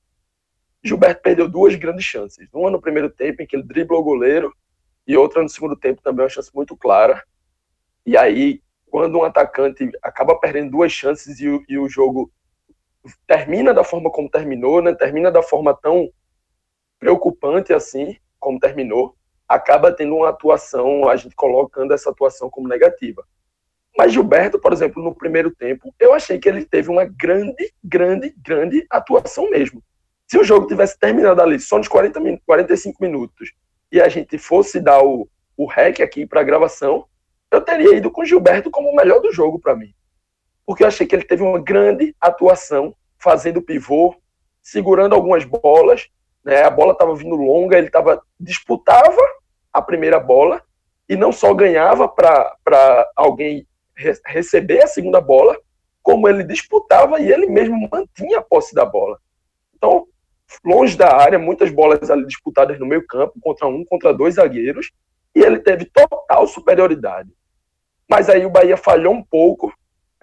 [0.84, 2.48] Gilberto perdeu duas grandes chances.
[2.54, 4.54] Uma no primeiro tempo, em que ele driblou o goleiro,
[5.08, 7.24] e outra no segundo tempo também, uma chance muito clara.
[8.06, 12.32] E aí, quando um atacante acaba perdendo duas chances e e o jogo
[13.28, 14.94] termina da forma como terminou, né?
[14.94, 16.10] termina da forma tão
[17.00, 19.16] preocupante assim, como terminou,
[19.48, 23.26] acaba tendo uma atuação, a gente colocando essa atuação como negativa.
[23.98, 28.34] Mas Gilberto, por exemplo, no primeiro tempo, eu achei que ele teve uma grande, grande,
[28.44, 29.84] grande atuação mesmo.
[30.28, 33.54] Se o jogo tivesse terminado ali só nos 40 min 45 minutos
[33.92, 37.06] e a gente fosse dar o, o rec aqui para a gravação,
[37.52, 39.94] eu teria ido com Gilberto como o melhor do jogo para mim.
[40.66, 44.16] Porque eu achei que ele teve uma grande atuação fazendo pivô,
[44.62, 46.10] segurando algumas bolas,
[46.44, 46.64] né?
[46.64, 49.22] A bola estava vindo longa, ele tava disputava
[49.72, 50.62] a primeira bola
[51.08, 55.58] e não só ganhava para alguém re receber a segunda bola,
[56.02, 59.20] como ele disputava e ele mesmo mantinha a posse da bola.
[59.76, 60.08] Então,
[60.64, 64.92] longe da área, muitas bolas ali disputadas no meio campo, contra um, contra dois zagueiros,
[65.36, 67.30] e ele teve total superioridade.
[68.10, 69.74] Mas aí o Bahia falhou um pouco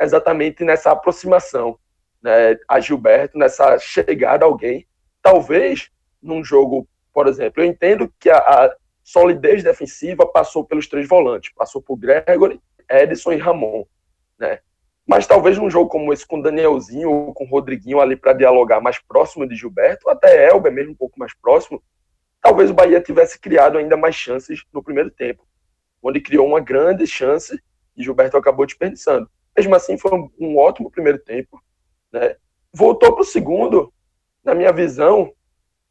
[0.01, 1.79] exatamente nessa aproximação
[2.23, 4.87] né, a Gilberto, nessa chegada a alguém.
[5.23, 5.91] Talvez
[6.23, 11.53] num jogo, por exemplo, eu entendo que a, a solidez defensiva passou pelos três volantes,
[11.55, 13.85] passou por Gregory, Edson e Ramon,
[14.39, 14.61] né?
[15.07, 18.99] Mas talvez num jogo como esse com Danielzinho ou com Rodriguinho ali para dialogar mais
[18.99, 21.83] próximo de Gilberto, até Elber mesmo um pouco mais próximo,
[22.41, 25.45] talvez o Bahia tivesse criado ainda mais chances no primeiro tempo,
[26.03, 27.61] onde criou uma grande chance
[27.97, 29.29] e Gilberto acabou desperdiçando.
[29.57, 31.63] Mesmo assim, foi um, um ótimo primeiro tempo.
[32.13, 32.37] Né?
[32.73, 33.93] Voltou para o segundo,
[34.45, 35.33] na minha visão,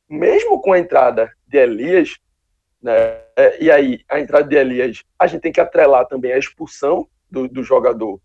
[0.10, 2.18] mesmo com a entrada de Elias,
[2.82, 3.22] né?
[3.60, 7.48] e aí a entrada de Elias, a gente tem que atrelar também a expulsão do,
[7.48, 8.20] do jogador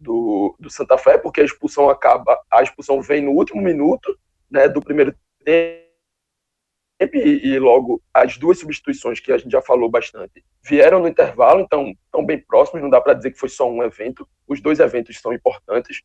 [0.00, 4.16] do, do, Santa Fé, porque a expulsão acaba, a expulsão vem no último minuto
[4.50, 5.87] né, do primeiro tempo
[7.00, 11.60] e, e, logo as duas substituições que a gente já falou bastante vieram no intervalo,
[11.60, 14.80] então estão bem próximos, não dá para dizer que foi só um evento, os dois
[14.80, 16.02] eventos são importantes.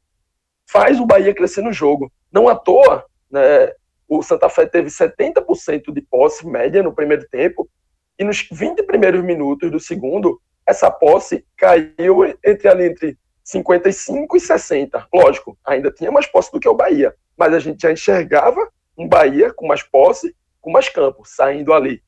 [0.70, 2.12] Faz o Bahia crescer no jogo.
[2.32, 3.74] Não à toa, né,
[4.08, 7.68] o Santa Fé teve 70% de posse média no primeiro tempo,
[8.18, 14.40] e nos 20 primeiros minutos do segundo, essa posse caiu entre ali entre 55 e
[14.40, 15.08] 60.
[15.14, 19.08] Lógico, ainda tinha mais posse do que o Bahia, mas a gente já enxergava um
[19.08, 22.02] Bahia com mais posse com mais campo, saindo ali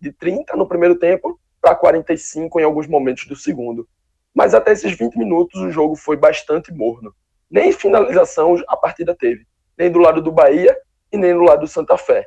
[0.00, 3.86] de 30 no primeiro tempo para 45 em alguns momentos do segundo.
[4.34, 7.14] Mas até esses 20 minutos o jogo foi bastante morno.
[7.50, 10.74] Nem finalização a partida teve, nem do lado do Bahia
[11.12, 12.26] e nem do lado do Santa Fé.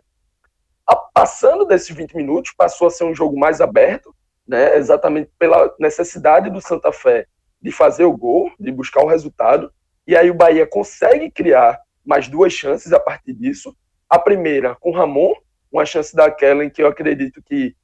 [0.88, 4.15] A, passando desses 20 minutos, passou a ser um jogo mais aberto,
[4.48, 7.26] né, exatamente pela necessidade do Santa Fé
[7.60, 9.72] de fazer o gol, de buscar o resultado,
[10.06, 13.76] e aí o Bahia consegue criar mais duas chances a partir disso.
[14.10, 15.34] A primeira com Ramon,
[15.72, 17.76] uma chance daquela em que eu acredito que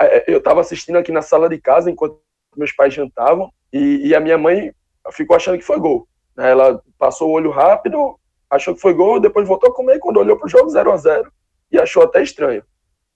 [0.00, 2.20] é, é, eu estava assistindo aqui na sala de casa enquanto
[2.56, 4.72] meus pais jantavam e, e, a minha mãe
[5.12, 6.06] ficou achando que foi gol.
[6.36, 6.50] Né?
[6.50, 10.36] Ela passou o olho rápido, achou que foi gol, depois voltou a comer quando olhou
[10.36, 11.32] para o jogo 0 a 0
[11.72, 12.62] e achou até estranho.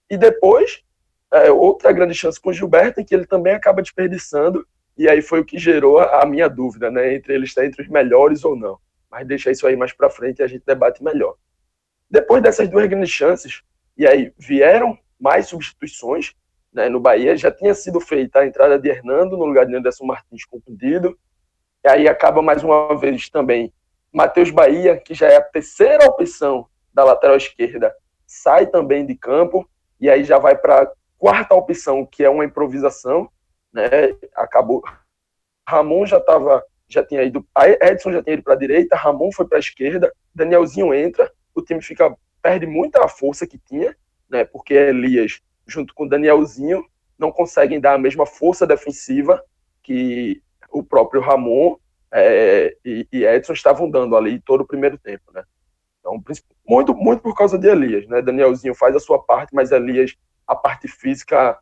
[0.09, 0.81] E depois,
[1.31, 4.65] é, outra grande chance com o Gilberto, em que ele também acaba desperdiçando,
[4.97, 7.87] e aí foi o que gerou a, minha dúvida, né, entre ele estar entre os
[7.87, 8.77] melhores ou não.
[9.09, 11.35] Mas deixa isso aí mais para frente e a gente debate melhor.
[12.11, 13.61] Depois dessas duas grandes chances,
[13.99, 16.33] e aí vieram mais substituições.
[16.71, 20.05] Né, no Bahia já tinha sido feita a entrada de Hernando no lugar de Anderson
[20.05, 21.19] Martins contundido.
[21.83, 23.73] E aí acaba mais uma vez também
[24.13, 27.93] Matheus Bahia, que já é a terceira opção da lateral esquerda,
[28.25, 29.69] sai também de campo.
[29.99, 33.29] E aí já vai para a quarta opção, que é uma improvisação.
[33.73, 33.89] Né,
[34.33, 34.81] acabou.
[35.67, 37.45] Ramon já estava já tinha ido,
[37.81, 41.61] Edson já tinha ido para a direita, Ramon foi para a esquerda, Danielzinho entra, o
[41.61, 43.95] time fica perde muita força que tinha,
[44.29, 44.43] né?
[44.43, 46.85] Porque Elias, junto com Danielzinho,
[47.17, 49.43] não conseguem dar a mesma força defensiva
[49.83, 51.77] que o próprio Ramon
[52.11, 55.43] é, e, e, Edson estavam dando ali todo o primeiro tempo, né?
[55.99, 56.21] Então,
[56.67, 58.21] muito, muito por causa de Elias, né?
[58.21, 60.15] Danielzinho faz a sua parte, mas Elias,
[60.47, 61.57] a parte física,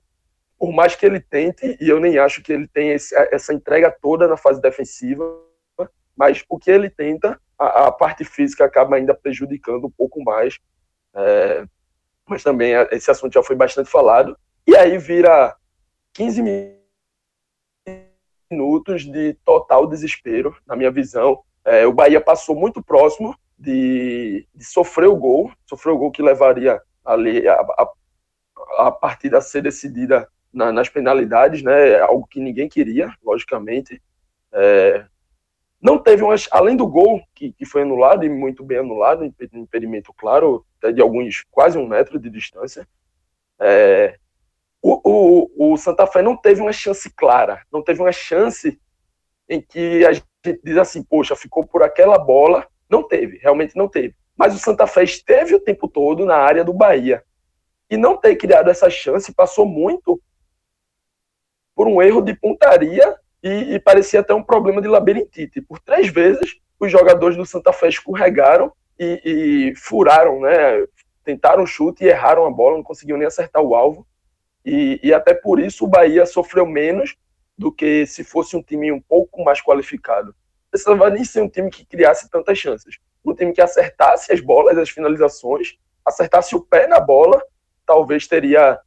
[0.57, 3.91] por mais que ele tente, e eu nem acho que ele tem esse, essa entrega
[4.01, 5.25] toda na fase defensiva,
[6.17, 10.57] mas o que ele tenta, a, a parte física acaba ainda prejudicando um pouco mais.
[11.15, 11.65] É,
[12.27, 14.37] mas também esse assunto já foi bastante falado.
[14.65, 15.55] E aí vira
[16.13, 16.43] 15
[18.51, 21.41] minutos de total desespero, na minha visão.
[21.63, 26.21] É, o Bahia passou muito próximo de, de, sofrer o gol, sofrer o gol que
[26.21, 27.91] levaria ali a, a,
[28.77, 31.99] a partida a ser decidida na, nas penalidades, né?
[31.99, 34.01] Algo que ninguém queria, logicamente.
[34.51, 35.05] É,
[35.81, 40.11] não teve umas, além do gol que, que foi anulado e muito bem anulado, impedimento
[40.13, 42.87] claro, até de alguns quase um metro de distância.
[43.59, 44.17] É,
[44.81, 48.79] o, o, o, Santa Fé não teve uma chance clara, não teve uma chance
[49.49, 50.27] em que a gente
[50.63, 52.67] diz assim, poxa, ficou por aquela bola.
[52.89, 54.15] Não teve, realmente não teve.
[54.35, 57.23] Mas o Santa Fé esteve o tempo todo na área do Bahia.
[57.89, 60.21] E não ter criado essa chance passou muito
[61.75, 65.61] por um erro de pontaria e, e, parecia até um problema de labirintite.
[65.61, 69.21] Por três vezes, os jogadores do Santa Fé escorregaram e,
[69.71, 70.85] e furaram, né?
[71.23, 74.07] Tentaram o chute e erraram a bola, não conseguiam nem acertar o alvo.
[74.65, 77.15] E, e até por isso o Bahia sofreu menos
[77.57, 80.35] do que se fosse um time um pouco mais qualificado.
[80.69, 82.97] Precisava nem ser um time que criasse tantas chances.
[83.23, 87.41] Um time que acertasse as bolas, as finalizações, acertasse o pé na bola,
[87.85, 88.79] talvez teria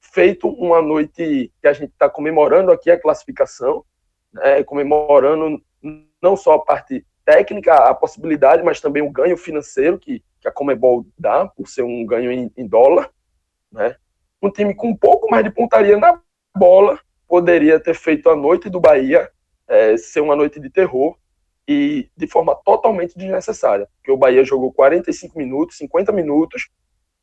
[0.00, 3.84] feito uma noite que a gente está comemorando aqui a classificação,
[4.32, 5.62] né, comemorando
[6.20, 10.50] não só a parte técnica, a possibilidade, mas também o ganho financeiro que, que a
[10.50, 13.10] Comebol dá, por ser um ganho em, em dólar,
[13.70, 13.96] né?
[14.40, 16.20] Um time com um pouco mais de pontaria na
[16.56, 19.30] bola poderia ter feito a noite do Bahia
[19.68, 21.16] é, ser uma noite de terror
[21.68, 26.70] e de forma totalmente desnecessária, porque o Bahia jogou 45 minutos, 50 minutos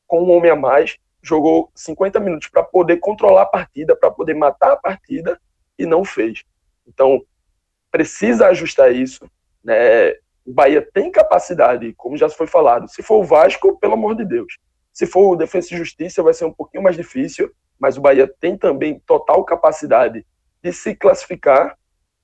[0.05, 4.35] com um homem a mais, jogou 50 minutos para poder controlar a partida, para poder
[4.35, 5.39] matar a partida
[5.77, 6.43] e não fez.
[6.87, 7.21] Então,
[7.91, 9.29] precisa ajustar isso,
[9.63, 10.11] né?
[10.45, 12.87] O Bahia tem capacidade, como já foi falado.
[12.87, 14.57] Se for o Vasco, pelo amor de Deus.
[14.93, 18.31] Se for o Defesa e Justiça, vai ser um pouquinho mais difícil, mas o Bahia
[18.39, 20.25] tem também total capacidade
[20.61, 21.75] de se classificar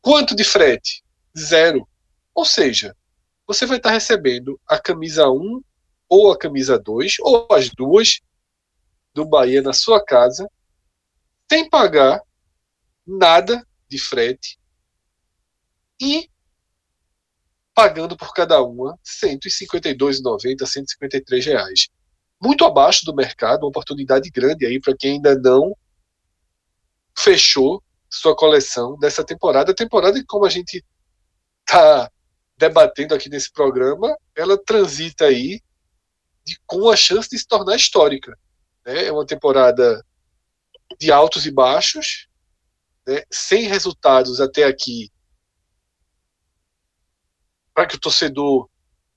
[0.00, 1.04] Quanto de frete?
[1.36, 1.86] Zero.
[2.34, 2.96] Ou seja,
[3.46, 5.62] você vai estar recebendo a camisa 1
[6.08, 8.20] ou a camisa 2, ou as duas
[9.14, 10.48] do Bahia na sua casa,
[11.50, 12.20] sem pagar
[13.06, 14.58] nada de frete
[16.00, 16.30] e
[17.74, 21.88] pagando por cada uma R$ 152,90, 153 reais.
[22.42, 25.76] Muito abaixo do mercado, uma oportunidade grande aí para quem ainda não
[27.16, 29.74] fechou sua coleção dessa temporada.
[29.74, 30.84] Temporada que, como a gente
[31.60, 32.10] está
[32.56, 35.60] debatendo aqui nesse programa, ela transita aí
[36.44, 38.36] de, com a chance de se tornar histórica.
[38.84, 39.06] Né?
[39.06, 40.04] É uma temporada
[40.98, 42.28] de altos e baixos,
[43.06, 43.22] né?
[43.30, 45.10] sem resultados até aqui
[47.74, 48.68] para que o torcedor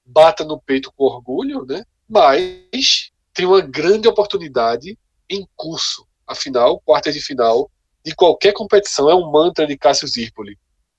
[0.05, 1.83] bata no peito com orgulho, né?
[2.07, 4.97] Mas tem uma grande oportunidade
[5.29, 6.07] em curso.
[6.25, 7.69] Afinal, quartas de final
[8.03, 10.57] de qualquer competição é um mantra de Cássio Zirpoli.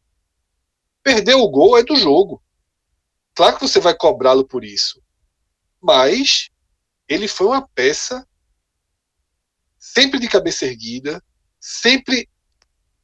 [1.03, 2.41] Perdeu o gol é do jogo.
[3.36, 5.01] Claro que você vai cobrá-lo por isso.
[5.80, 6.49] Mas
[7.08, 8.28] ele foi uma peça
[9.78, 11.24] sempre de cabeça erguida,
[11.60, 12.28] sempre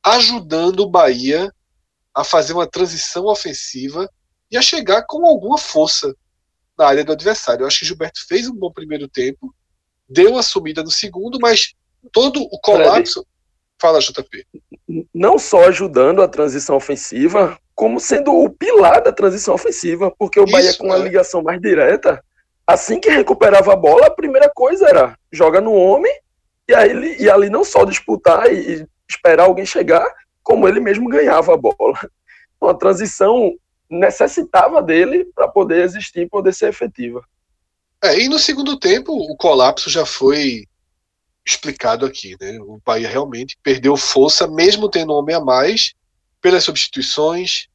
[0.01, 1.53] ajudando o Bahia
[2.13, 4.09] a fazer uma transição ofensiva
[4.53, 6.15] e a chegar com alguma força
[6.77, 7.63] na área do adversário.
[7.63, 9.53] Eu acho que Gilberto fez um bom primeiro tempo,
[10.07, 11.73] deu a subida no segundo, mas
[12.11, 13.25] todo o colapso.
[13.81, 14.45] Fala, JP.
[15.11, 20.43] Não só ajudando a transição ofensiva, como sendo o pilar da transição ofensiva, porque o
[20.43, 21.01] Isso, Bahia com a é.
[21.01, 22.23] ligação mais direta,
[22.65, 26.13] assim que recuperava a bola, a primeira coisa era joga no homem
[26.69, 30.05] e aí e ali não só disputar e, e esperar alguém chegar,
[30.43, 31.99] como ele mesmo ganhava a bola.
[32.55, 33.57] Então, a transição
[33.99, 37.23] necessitava dele para poder existir poder ser efetiva.
[38.03, 40.65] É, e no segundo tempo, o colapso já foi
[41.45, 42.35] explicado aqui.
[42.39, 42.59] Né?
[42.59, 45.93] O Bahia realmente perdeu força, mesmo tendo um homem a mais,
[46.41, 47.67] pelas substituições,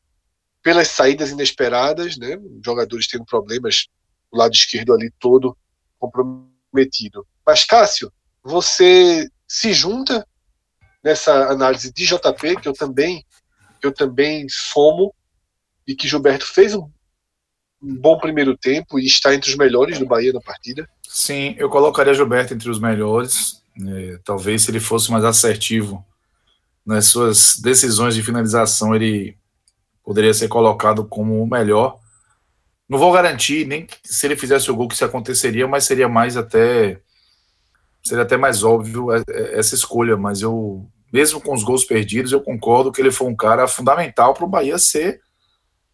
[0.62, 2.39] pelas saídas inesperadas, né?
[2.62, 3.87] jogadores tendo problemas
[4.31, 5.57] do lado esquerdo ali todo
[5.99, 7.27] comprometido.
[7.47, 8.12] Mas, Cássio,
[8.43, 10.27] você se junta
[11.03, 13.25] nessa análise de JP, que eu também,
[13.81, 15.14] que eu também somo,
[15.89, 16.86] e que Gilberto fez um,
[17.80, 20.86] bom primeiro tempo e está entre os melhores do Bahia na partida.
[21.09, 23.62] Sim, eu colocaria Gilberto entre os melhores.
[23.86, 26.05] É, talvez se ele fosse mais assertivo
[26.84, 29.36] nas suas decisões de finalização, ele
[30.05, 31.99] poderia ser colocado como o melhor.
[32.86, 36.36] Não vou garantir nem se ele fizesse o gol que isso aconteceria, mas seria mais
[36.36, 37.01] até
[38.05, 42.32] seria até mais óbvio é, é, essa escolha, mas eu mesmo com os gols perdidos,
[42.32, 45.22] eu concordo que ele foi um cara fundamental para o Bahia ser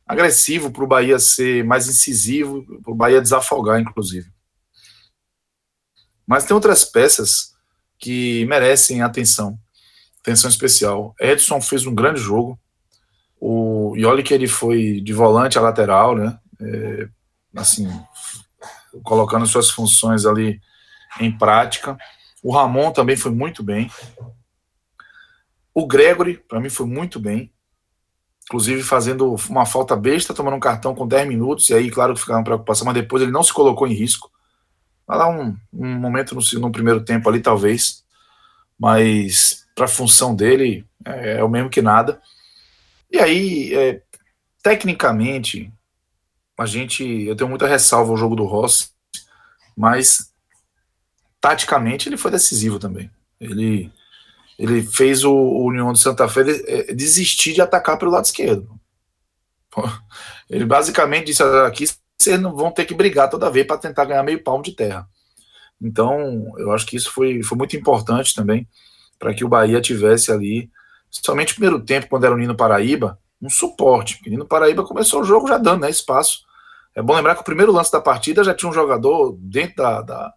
[0.06, 4.30] agressivo, para o Bahia ser mais incisivo, para o Bahia desafogar, inclusive.
[6.26, 7.54] Mas tem outras peças
[7.98, 9.58] que merecem atenção,
[10.20, 11.14] atenção especial.
[11.20, 12.58] Edson fez um grande jogo.
[13.40, 16.38] O e olha que ele foi de volante a lateral, né?
[16.60, 17.08] É,
[17.56, 17.88] assim,
[19.02, 20.60] colocando suas funções ali
[21.20, 21.96] em prática.
[22.42, 23.90] O Ramon também foi muito bem.
[25.72, 27.53] O Gregory, para mim, foi muito bem
[28.46, 32.20] inclusive fazendo uma falta besta, tomando um cartão com 10 minutos, e aí, claro que
[32.20, 34.30] ficava uma preocupação, mas depois ele não se colocou em risco.
[35.06, 38.04] Vai lá um, um momento no, no, primeiro tempo ali, talvez,
[38.78, 42.20] mas para a função dele é, é, o mesmo que nada.
[43.10, 44.02] E aí, é,
[44.62, 45.72] tecnicamente,
[46.58, 48.90] a gente, eu tenho muita ressalva ao jogo do Rossi,
[49.76, 50.32] mas
[51.40, 53.10] taticamente ele foi decisivo também.
[53.40, 53.90] Ele
[54.58, 58.68] ele fez o, o União de Santa Fé é, desistir de atacar pelo lado esquerdo.
[60.48, 61.86] Ele basicamente disse: aqui
[62.16, 65.08] vocês não vão ter que brigar toda vez para tentar ganhar meio palmo de terra.
[65.80, 68.66] Então, eu acho que isso foi, foi muito importante também
[69.18, 70.70] para que o Bahia tivesse ali,
[71.10, 74.20] somente no primeiro tempo, quando era o Nino Paraíba, um suporte.
[74.26, 76.44] O Nino Paraíba começou o jogo já dando né, espaço.
[76.94, 80.02] É bom lembrar que o primeiro lance da partida já tinha um jogador dentro da,
[80.02, 80.34] da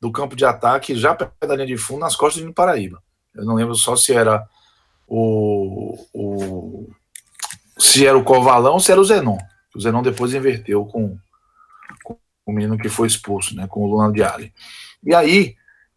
[0.00, 3.02] do campo de ataque, já perto da linha de fundo, nas costas do Nino Paraíba.
[3.36, 4.46] Eu não lembro só se era
[5.06, 6.90] o, o
[7.78, 9.38] se era o Covalão ou se era o Zenon.
[9.74, 11.16] O Zenon depois inverteu com,
[12.02, 14.52] com o menino que foi expulso, né, com o Luna de Ali.
[15.04, 15.56] E aí,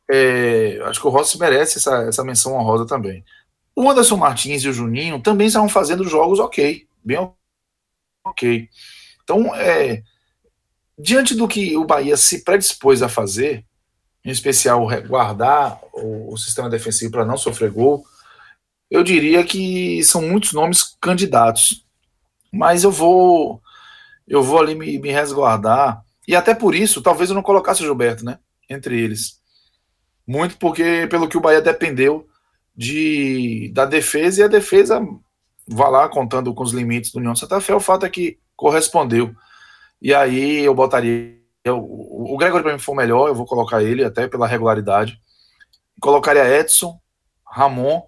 [0.10, 3.24] é, acho que o Rossi merece essa, essa menção honrosa também.
[3.76, 7.32] O Anderson Martins e o Juninho também estavam fazendo jogos ok, bem
[8.26, 8.68] ok.
[9.24, 10.04] Então, é,
[10.98, 13.66] diante do que o Bahia se predispôs a fazer,
[14.24, 18.04] em especial guardar o, o sistema defensivo para não sofrer gol,
[18.90, 21.86] eu diria que são muitos nomes candidatos.
[22.52, 23.62] Mas eu vou
[24.30, 26.04] eu vou ali me, me resguardar.
[26.28, 28.38] E até por isso, talvez eu não colocasse o Gilberto, né?
[28.70, 29.40] Entre eles.
[30.28, 32.28] Muito porque, pelo que o Bahia dependeu
[32.76, 35.02] de, da defesa, e a defesa,
[35.68, 39.34] vá lá contando com os limites do União Santa Fé, o fato é que correspondeu.
[40.00, 43.84] E aí eu botaria o, o Gregory para mim foi o melhor, eu vou colocar
[43.84, 45.20] ele até pela regularidade.
[46.00, 47.00] Colocaria Edson,
[47.46, 48.02] Ramon,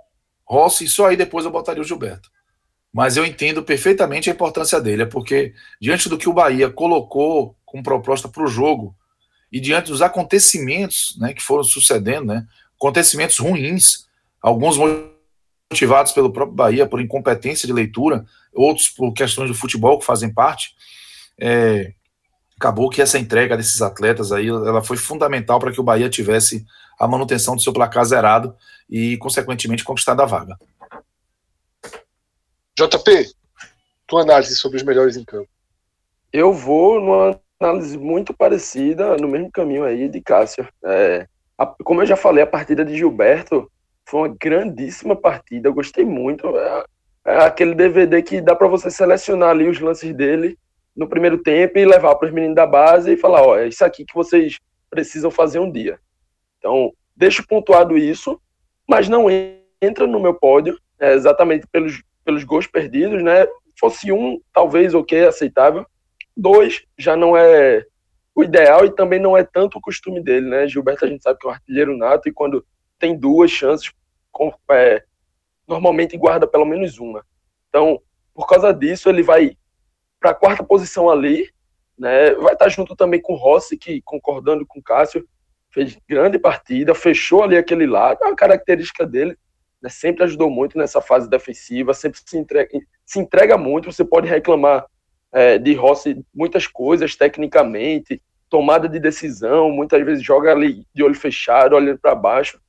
[0.45, 2.29] Rossi, e só aí depois eu botaria o Gilberto.
[2.93, 7.55] Mas eu entendo perfeitamente a importância dele, é porque diante do que o Bahia colocou
[7.65, 8.95] como proposta para o jogo
[9.51, 12.45] e diante dos acontecimentos né, que foram sucedendo, né,
[12.77, 14.07] acontecimentos ruins,
[14.41, 20.05] alguns motivados pelo próprio Bahia por incompetência de leitura, outros por questões do futebol que
[20.05, 20.75] fazem parte,
[21.39, 21.93] é,
[22.61, 26.63] acabou que essa entrega desses atletas aí, ela foi fundamental para que o Bahia tivesse
[26.99, 28.55] a manutenção do seu placar zerado
[28.87, 30.55] e, consequentemente, conquistado a vaga.
[32.77, 33.31] JP,
[34.05, 35.49] tua análise sobre os melhores em campo.
[36.31, 40.67] Eu vou numa análise muito parecida, no mesmo caminho aí de Cássio.
[40.85, 43.69] É, a, como eu já falei, a partida de Gilberto
[44.05, 46.47] foi uma grandíssima partida, eu gostei muito.
[46.55, 46.85] É,
[47.25, 50.57] é aquele DVD que dá para você selecionar ali os lances dele
[50.95, 53.83] no primeiro tempo e levar para os meninos da base e falar, ó, é isso
[53.83, 55.99] aqui que vocês precisam fazer um dia.
[56.57, 58.39] Então, deixo pontuado isso,
[58.87, 59.27] mas não
[59.81, 63.47] entra no meu pódio, é, exatamente pelos, pelos gols perdidos, né?
[63.79, 65.85] Fosse um, talvez, ok, aceitável.
[66.35, 67.85] Dois, já não é
[68.35, 70.67] o ideal e também não é tanto o costume dele, né?
[70.67, 72.65] Gilberto, a gente sabe que é um artilheiro nato e quando
[72.99, 73.91] tem duas chances,
[74.31, 75.03] com, é,
[75.67, 77.25] normalmente guarda pelo menos uma.
[77.69, 78.01] Então,
[78.33, 79.57] por causa disso, ele vai
[80.21, 81.49] para a quarta posição ali,
[81.97, 82.31] né?
[82.35, 85.27] Vai estar junto também com o Rossi, que concordando com o Cássio,
[85.71, 89.35] fez grande partida, fechou ali aquele lado, é uma característica dele,
[89.81, 89.89] né?
[89.89, 92.69] sempre ajudou muito nessa fase defensiva, sempre se entrega,
[93.05, 94.85] se entrega muito, você pode reclamar
[95.31, 101.15] é, de Rossi muitas coisas tecnicamente, tomada de decisão, muitas vezes joga ali de olho
[101.15, 102.59] fechado, olhando para baixo,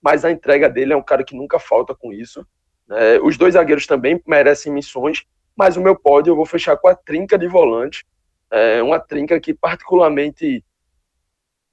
[0.00, 2.46] mas a entrega dele é um cara que nunca falta com isso.
[2.86, 3.18] Né?
[3.18, 5.24] Os dois zagueiros também merecem missões,
[5.58, 8.06] mas o meu pódio eu vou fechar com a trinca de volante,
[8.48, 10.64] é uma trinca que particularmente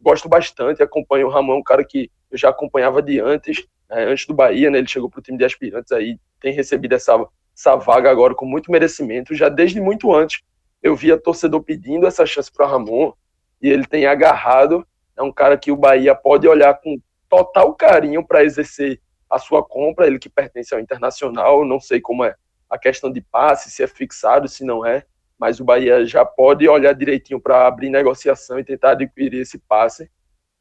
[0.02, 4.26] gosto bastante, acompanho o Ramon, um cara que eu já acompanhava de antes, é, antes
[4.26, 7.14] do Bahia, né, ele chegou para o time de aspirantes aí, tem recebido essa,
[7.56, 10.42] essa vaga agora com muito merecimento, já desde muito antes
[10.82, 13.14] eu via torcedor pedindo essa chance para Ramon,
[13.62, 16.98] e ele tem agarrado, é um cara que o Bahia pode olhar com
[17.30, 22.24] total carinho para exercer a sua compra, ele que pertence ao Internacional, não sei como
[22.24, 22.36] é
[22.76, 25.06] a questão de passe, se é fixado, se não é,
[25.38, 30.10] mas o Bahia já pode olhar direitinho para abrir negociação e tentar adquirir esse passe.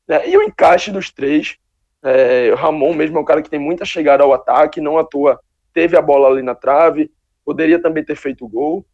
[0.08, 0.28] Né?
[0.28, 1.56] E o encaixe dos três,
[2.02, 5.40] é, o Ramon mesmo é um cara que tem muita chegada ao ataque, não atua,
[5.72, 7.10] teve a bola ali na trave,
[7.44, 8.86] poderia também ter feito o gol,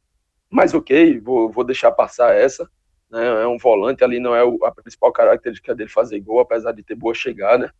[0.50, 2.68] mas ok, vou, vou deixar passar essa.
[3.10, 3.24] Né?
[3.42, 6.94] É um volante ali, não é a principal característica dele fazer gol, apesar de ter
[6.94, 7.72] boa chegada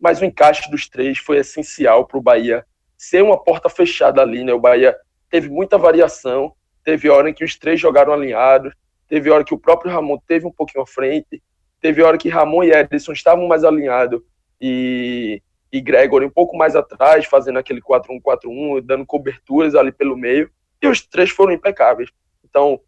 [0.00, 2.64] mas o encaixe dos três foi essencial para o Bahia
[3.00, 4.52] ser uma porta fechada ali, né?
[4.52, 4.94] O Bahia
[5.30, 6.52] teve muita variação,
[6.84, 8.74] teve hora em que os três jogaram alinhados,
[9.08, 11.42] teve hora que o próprio Ramon teve um pouquinho à frente,
[11.80, 14.20] teve hora que Ramon e Edson estavam mais alinhados
[14.60, 15.40] e,
[15.72, 20.50] e Gregory um pouco mais atrás, fazendo aquele 4-1-4-1, dando coberturas ali pelo meio,
[20.82, 22.10] e os três foram impecáveis.
[22.44, 22.82] Então,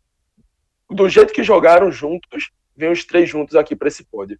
[0.90, 4.38] do jeito que jogaram juntos, vem os três juntos aqui para esse pódio.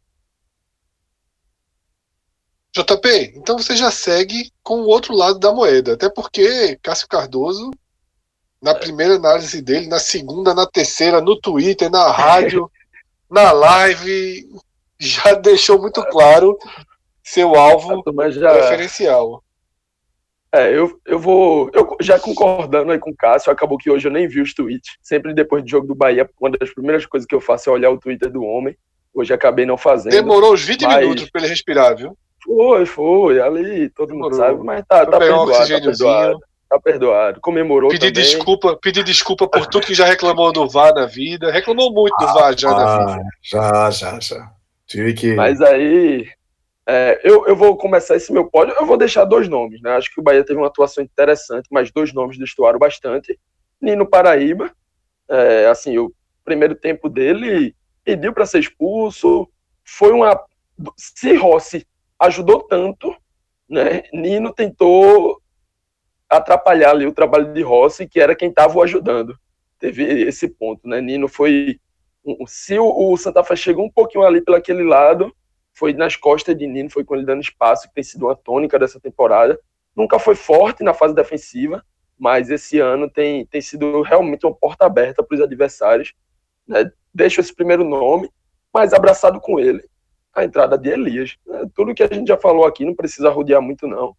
[2.75, 7.71] JP, então você já segue com o outro lado da moeda, até porque Cássio Cardoso,
[8.63, 12.71] na primeira análise dele, na segunda, na terceira, no Twitter, na rádio,
[13.31, 14.49] na live,
[14.99, 16.57] já deixou muito claro
[17.23, 18.53] seu alvo já...
[18.53, 19.45] preferencial.
[20.55, 21.71] É, eu, eu vou.
[21.73, 24.99] Eu já concordando aí com o Cássio, acabou que hoje eu nem vi os tweets.
[25.01, 27.91] Sempre depois do jogo do Bahia, uma das primeiras coisas que eu faço é olhar
[27.91, 28.77] o Twitter do homem.
[29.15, 30.13] Hoje acabei não fazendo.
[30.13, 31.01] Demorou uns 20 mas...
[31.01, 32.17] minutos para ele respirar, viu?
[32.45, 33.41] Foi, foi.
[33.41, 36.39] Ali todo mundo sabe, mas tá, tá perdoado, tá perdoado.
[36.69, 37.41] Tá perdoado.
[37.41, 38.23] Comemorou pedir também.
[38.23, 41.53] desculpa, pedir desculpa por tudo que já reclamou do VAR na vida.
[41.53, 43.23] Reclamou muito do VAR já ah, na vida.
[43.43, 44.51] Já, já, já.
[44.87, 45.35] Tive que.
[45.35, 46.27] Mas aí.
[46.85, 48.75] É, eu, eu vou começar esse meu pódio.
[48.77, 49.93] Eu vou deixar dois nomes, né?
[49.93, 53.39] Acho que o Bahia teve uma atuação interessante, mas dois nomes destoaram bastante.
[53.81, 54.73] Nino Paraíba,
[55.29, 56.13] é, assim, o
[56.45, 57.75] primeiro tempo dele
[58.05, 59.49] pediu para ser expulso.
[59.85, 60.41] Foi uma.
[60.97, 61.87] Se Rossi
[62.23, 63.15] ajudou tanto,
[63.69, 64.05] né?
[64.13, 65.41] Nino tentou
[66.29, 69.37] atrapalhar ali o trabalho de Rossi, que era quem estava o ajudando.
[69.79, 71.01] Teve esse ponto, né?
[71.01, 71.79] Nino foi
[72.47, 75.35] se o, Santa Fé chegou um pouquinho ali pelo aquele lado,
[75.75, 78.79] foi nas costas de Nino, foi com ele dando espaço, que tem sido uma tônica
[78.79, 79.59] dessa temporada.
[79.97, 81.85] Nunca foi forte na fase defensiva,
[82.17, 86.15] mas esse ano tem, tem sido realmente uma porta aberta para os adversários.
[86.69, 86.89] Né?
[87.19, 88.31] Esse primeiro nome,
[88.73, 89.83] mas abraçado com ele
[90.35, 91.37] a entrada de Elias.
[91.49, 94.17] É, tudo que a gente já falou aqui não precisa rodear muito, não.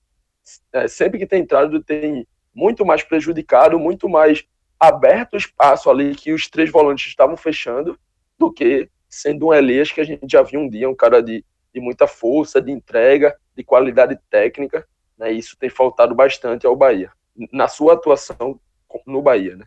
[0.72, 4.46] É, sempre que tem entrado, tem muito mais prejudicado, muito mais
[4.80, 7.98] aberto o espaço ali que os três volantes estavam fechando,
[8.38, 11.44] do que sendo um Elias que a gente já viu um dia, um cara de,
[11.74, 14.86] de muita força, de entrega, de qualidade técnica.
[15.18, 17.12] Né, isso tem faltado bastante ao Bahia,
[17.52, 18.60] na sua atuação
[19.06, 19.56] no Bahia.
[19.56, 19.66] Né?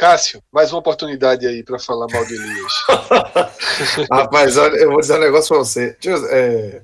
[0.00, 2.72] Cássio, mais uma oportunidade aí para falar mal de Elias.
[4.10, 5.94] Rapaz, olha, eu vou dizer um negócio para você.
[6.30, 6.82] É,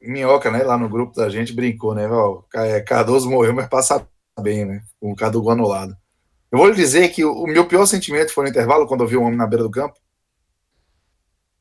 [0.00, 2.08] Minhoca, né, lá no grupo da gente, brincou, né?
[2.08, 4.06] Ó, é, Cardoso morreu, mas passa
[4.40, 4.84] bem, né?
[5.00, 5.96] Com o Cadu anulado.
[6.52, 9.16] Eu vou lhe dizer que o, meu pior sentimento foi no intervalo, quando eu vi
[9.16, 9.98] um homem na beira do campo.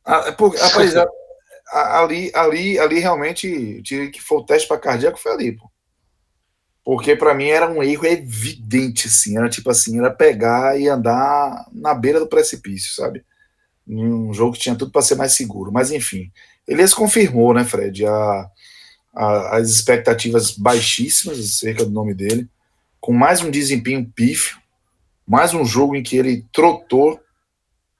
[0.05, 0.93] Ah, é por, rapaz,
[1.73, 5.67] ali, ali, ali realmente, que foi o teste para cardíaco foi ali, pô.
[6.87, 9.37] Porque para mim era um erro evidente, assim.
[9.37, 13.25] Era tipo assim, era pegar e andar na beira do precipício, sabe?
[13.85, 15.69] Um jogo que tinha tudo para ser mais seguro.
[15.69, 16.31] Mas enfim,
[16.65, 18.05] se confirmou, né, Fred?
[18.05, 18.49] A,
[19.13, 22.47] a, as expectativas baixíssimas acerca do nome dele,
[23.01, 24.57] com mais um desempenho pífio,
[25.27, 27.19] mais um jogo em que ele trotou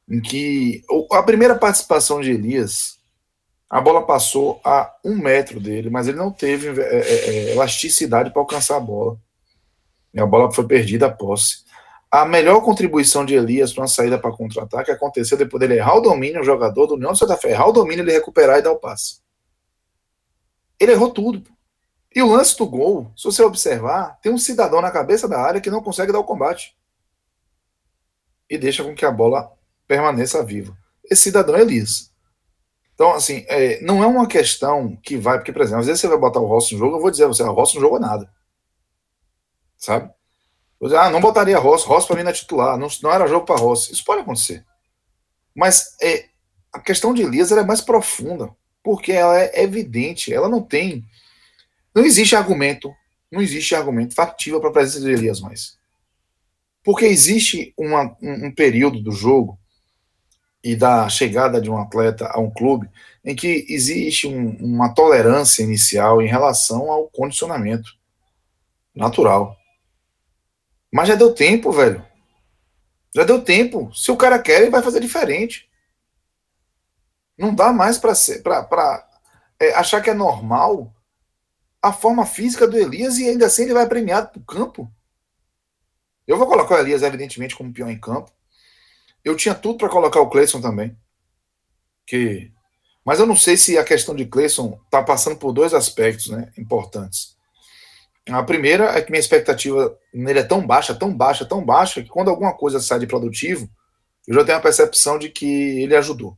[0.10, 0.82] em que
[1.12, 2.97] a primeira participação de Elias,
[3.70, 8.32] a bola passou a um metro dele, mas ele não teve é, é, é elasticidade
[8.32, 9.18] para alcançar a bola.
[10.14, 11.66] E a bola foi perdida a posse.
[12.10, 16.02] A melhor contribuição de Elias para uma saída para contra-ataque aconteceu depois dele errar o
[16.02, 18.72] domínio, o jogador do União de Santa Fé errar o domínio, ele recuperar e dar
[18.72, 19.20] o passe.
[20.80, 21.44] Ele errou tudo.
[22.16, 25.60] E o lance do gol, se você observar, tem um cidadão na cabeça da área
[25.60, 26.76] que não consegue dar o combate.
[28.50, 29.52] E deixa com que a bola
[29.86, 30.76] permaneça viva.
[31.04, 32.12] Esse cidadão é Elias.
[32.98, 36.08] Então, assim, é, não é uma questão que vai, porque, por exemplo, às vezes você
[36.08, 38.00] vai botar o Rossi no jogo, eu vou dizer a você, o Rossi não jogou
[38.00, 38.28] nada.
[39.78, 40.12] Sabe?
[40.82, 43.46] Dizer, ah, não botaria Rossi, Rossi para mim não é titular, não, não era jogo
[43.46, 43.94] para Rossi.
[43.94, 44.66] Isso pode acontecer.
[45.54, 46.26] Mas é,
[46.74, 48.50] a questão de Elias é mais profunda,
[48.82, 51.06] porque ela é evidente, ela não tem.
[51.94, 52.92] Não existe argumento,
[53.32, 55.78] não existe argumento factível para a presença de Elias mais.
[56.84, 59.60] Porque existe uma, um, um período do jogo
[60.68, 62.90] e da chegada de um atleta a um clube
[63.24, 67.98] em que existe um, uma tolerância inicial em relação ao condicionamento
[68.94, 69.56] natural.
[70.92, 72.06] Mas já deu tempo, velho.
[73.16, 73.94] Já deu tempo.
[73.96, 75.70] Se o cara quer, ele vai fazer diferente.
[77.38, 79.08] Não dá mais para
[79.62, 80.94] é, achar que é normal
[81.82, 84.92] a forma física do Elias e ainda assim ele vai premiado para o campo.
[86.28, 88.32] Eu vou colocar o Elias, evidentemente, como pior em campo.
[89.28, 90.98] Eu tinha tudo para colocar o Cleison também.
[92.06, 92.50] Que...
[93.04, 96.50] Mas eu não sei se a questão de Cleison está passando por dois aspectos né,
[96.58, 97.36] importantes.
[98.30, 102.08] A primeira é que minha expectativa nele é tão baixa, tão baixa, tão baixa, que
[102.08, 103.70] quando alguma coisa sai de produtivo,
[104.26, 106.38] eu já tenho a percepção de que ele ajudou.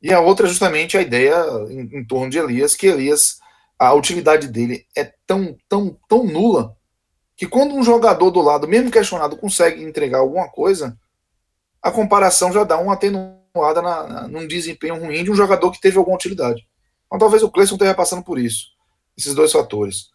[0.00, 1.36] E a outra é justamente a ideia
[1.68, 3.38] em, em torno de Elias, que Elias,
[3.78, 6.74] a utilidade dele é tão, tão, tão nula,
[7.36, 10.98] que quando um jogador do lado, mesmo questionado, consegue entregar alguma coisa,
[11.86, 15.80] a comparação já dá uma atenuada na, na, num desempenho ruim de um jogador que
[15.80, 16.66] teve alguma utilidade.
[17.06, 18.66] Então talvez o Cleison esteja passando por isso,
[19.16, 20.10] esses dois fatores.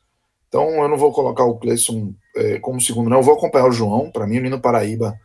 [0.49, 3.17] Então eu não vou colocar o Cleison é, como segundo, não.
[3.17, 4.11] Eu vou acompanhar o João.
[4.11, 5.17] Para mim, o Nino Paraíba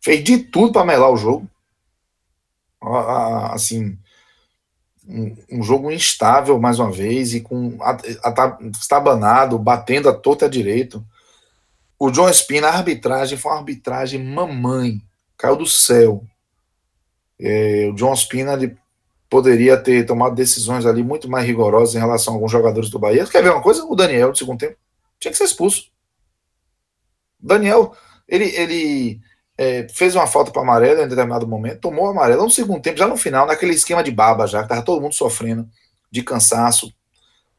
[0.00, 1.46] fez de tudo para melar o jogo.
[3.52, 3.98] Assim,
[5.06, 7.76] um, um, jogo instável mais uma vez e com
[8.72, 11.04] estabanado, batendo a torta direito.
[11.98, 15.02] O John Spina, a arbitragem foi uma arbitragem mamãe,
[15.40, 16.22] caiu do céu.
[17.40, 18.76] É, o John Spina ele
[19.28, 23.26] poderia ter tomado decisões ali muito mais rigorosas em relação a alguns jogadores do Bahia.
[23.26, 23.84] Quer ver uma coisa?
[23.84, 24.76] O Daniel, do segundo tempo,
[25.18, 25.90] tinha que ser expulso.
[27.42, 27.94] O Daniel,
[28.28, 29.20] ele, ele
[29.56, 32.98] é, fez uma falta para amarelo em determinado momento, tomou o amarelo no segundo tempo,
[32.98, 35.66] já no final, naquele esquema de baba já, que tava todo mundo sofrendo
[36.10, 36.92] de cansaço,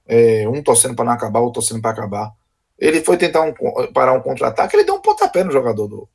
[0.05, 2.32] é, um torcendo para não acabar, outro torcendo para acabar.
[2.77, 3.53] Ele foi tentar um,
[3.93, 6.09] parar um contra-ataque, ele deu um pontapé no jogador do,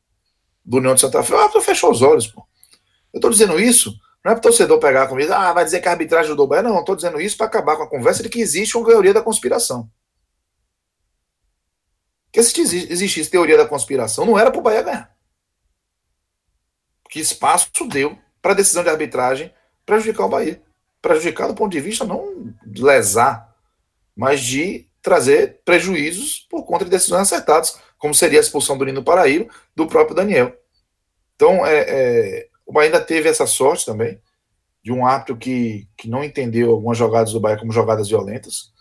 [0.67, 1.35] do União de Santa Fé.
[1.37, 2.47] Ah, fechou os olhos, pô.
[3.15, 3.97] Eu tô dizendo isso
[4.27, 6.65] não é para o torcedor pegar comigo, ah, vai dizer que a arbitragem do Bahia.
[6.65, 9.23] Não, estou dizendo isso para acabar com a conversa de que existe uma teoria da
[9.23, 9.89] conspiração.
[12.25, 15.17] Porque se existisse teoria da conspiração, não era para o Bahia ganhar.
[17.09, 19.55] Que espaço deu para a decisão de arbitragem
[19.87, 20.61] prejudicar o Bahia.
[21.01, 23.57] Prejudicar do ponto de vista não de lesar,
[24.17, 29.03] mas de trazer prejuízos por conta de decisões acertadas, como seria a expulsão do Nino
[29.03, 30.55] Paraíba, do próprio Daniel.
[31.35, 34.21] Então, é, é o Bahia ainda teve essa sorte também,
[34.83, 38.73] de um árbitro que, que não entendeu algumas jogadas do Bahia como jogadas violentas.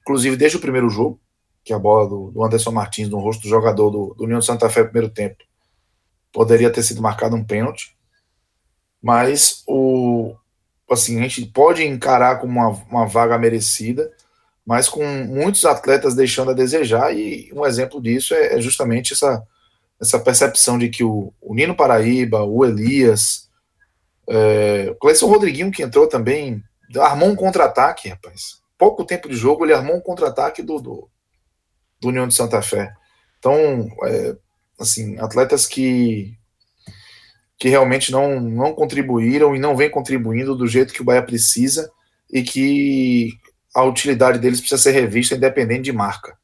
[0.00, 1.20] Inclusive, desde o primeiro jogo,
[1.64, 4.46] que a bola do, do Anderson Martins no rosto do jogador do, do União de
[4.46, 5.42] Santa Fé no primeiro tempo,
[6.32, 7.96] poderia ter sido marcado um pênalti.
[9.02, 10.36] Mas o
[10.90, 14.12] assim, a gente pode encarar como uma, uma vaga merecida,
[14.66, 19.42] mas com muitos atletas deixando a desejar, e um exemplo disso é, é justamente essa
[20.00, 23.48] essa percepção de que o, o Nino Paraíba, o Elias,
[24.28, 26.62] é, o Cleison Rodriguinho, que entrou também,
[26.96, 28.62] armou um contra-ataque, rapaz.
[28.76, 31.08] Pouco tempo de jogo, ele armou um contra-ataque do, do,
[32.00, 32.92] do, União de Santa Fé.
[33.38, 34.36] Então, é,
[34.78, 36.36] assim, atletas que,
[37.58, 41.90] que realmente não, não contribuíram e não vêm contribuindo do jeito que o Bahia precisa
[42.30, 43.30] e que
[43.74, 46.38] a utilidade deles precisa ser revista independente de marca.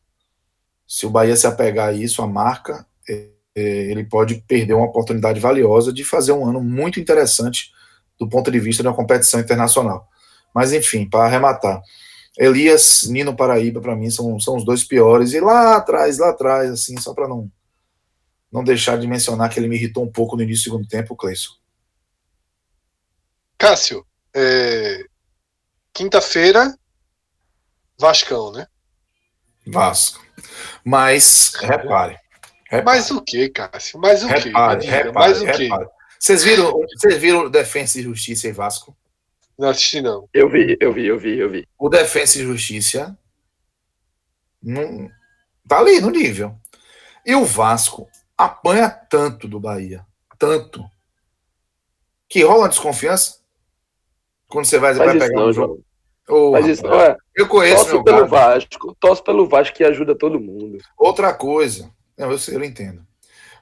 [0.87, 4.87] Se o Bahia se apegar a isso, a marca, é, é, ele pode perder uma
[4.87, 7.70] oportunidade valiosa de fazer um ano muito interessante
[8.18, 10.09] do ponto de vista da competição internacional.
[10.55, 11.81] Mas enfim, para arrematar,
[12.37, 15.33] Elias, Nino Paraíba, para mim são, são os dois piores.
[15.33, 17.51] E lá atrás, lá atrás, assim, só para não
[18.53, 21.14] não deixar de mencionar que ele me irritou um pouco no início do segundo tempo,
[21.14, 21.53] Cleison.
[23.57, 24.05] Cássio,
[24.35, 25.05] é...
[25.93, 26.76] quinta-feira,
[28.01, 28.67] Vascão, né?
[29.67, 30.25] Vasco.
[30.83, 32.19] Mas, repare,
[32.65, 32.85] Repare.
[32.85, 34.01] Mas o que, Cássio?
[34.01, 34.49] Mas o que?
[34.49, 35.69] Repare, mais o que?
[36.19, 38.97] Vocês viram, vocês viram Defensa e Justiça e Vasco?
[39.59, 40.29] Não assisti, não.
[40.33, 41.69] Eu vi, eu vi, eu vi, eu vi.
[41.79, 43.19] O Defensa e Justiça
[44.63, 45.11] não,
[45.69, 46.57] tá ali no nível.
[47.27, 50.07] E o Vasco apanha tanto do Bahia,
[50.39, 50.83] tanto,
[52.29, 53.41] que rola uma desconfiança
[54.47, 55.85] quando você vai, vai pegar não, um jogo.
[56.31, 57.16] Oh, Mas isso não é.
[57.35, 60.78] Eu conheço torce pelo Vasco, torce pelo Vasco que ajuda todo mundo.
[60.97, 63.05] Outra coisa, não, eu, sei, eu entendo.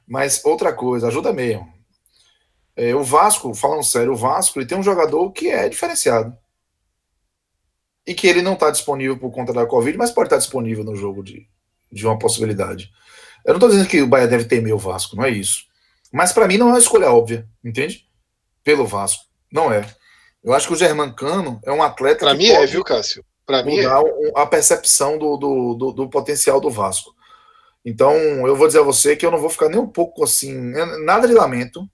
[0.06, 1.72] Mas outra coisa, ajuda mesmo.
[2.76, 6.36] É, o Vasco, falando sério, o Vasco ele tem um jogador que é diferenciado.
[8.06, 10.94] E que ele não está disponível por conta da Covid, mas pode estar disponível no
[10.94, 11.46] jogo de,
[11.90, 12.90] de uma possibilidade.
[13.44, 15.64] Eu não estou dizendo que o Bahia deve temer o Vasco, não é isso.
[16.12, 18.06] Mas para mim não é uma escolha óbvia, entende?
[18.62, 19.24] Pelo Vasco.
[19.50, 19.84] Não é.
[20.42, 22.20] Eu acho que o Germancano é um atleta.
[22.20, 23.24] Para mim é, viu, Cássio?
[23.44, 23.86] Para mim é.
[24.34, 27.14] a percepção do, do, do, do, potencial do Vasco.
[27.84, 28.14] Então,
[28.46, 30.52] eu vou dizer a você que eu não vou ficar nem um pouco assim,
[31.04, 31.88] nada de lamento,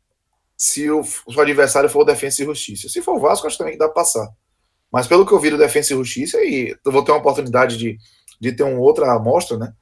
[0.56, 2.88] se o, o adversário for o Defensa e Justiça.
[2.88, 4.28] Se for o Vasco, acho também que dá para passar.
[4.90, 7.76] Mas pelo que eu vi do Defensa e Justiça, e eu vou ter uma oportunidade
[7.76, 7.98] de,
[8.40, 9.72] de ter uma outra amostra, né?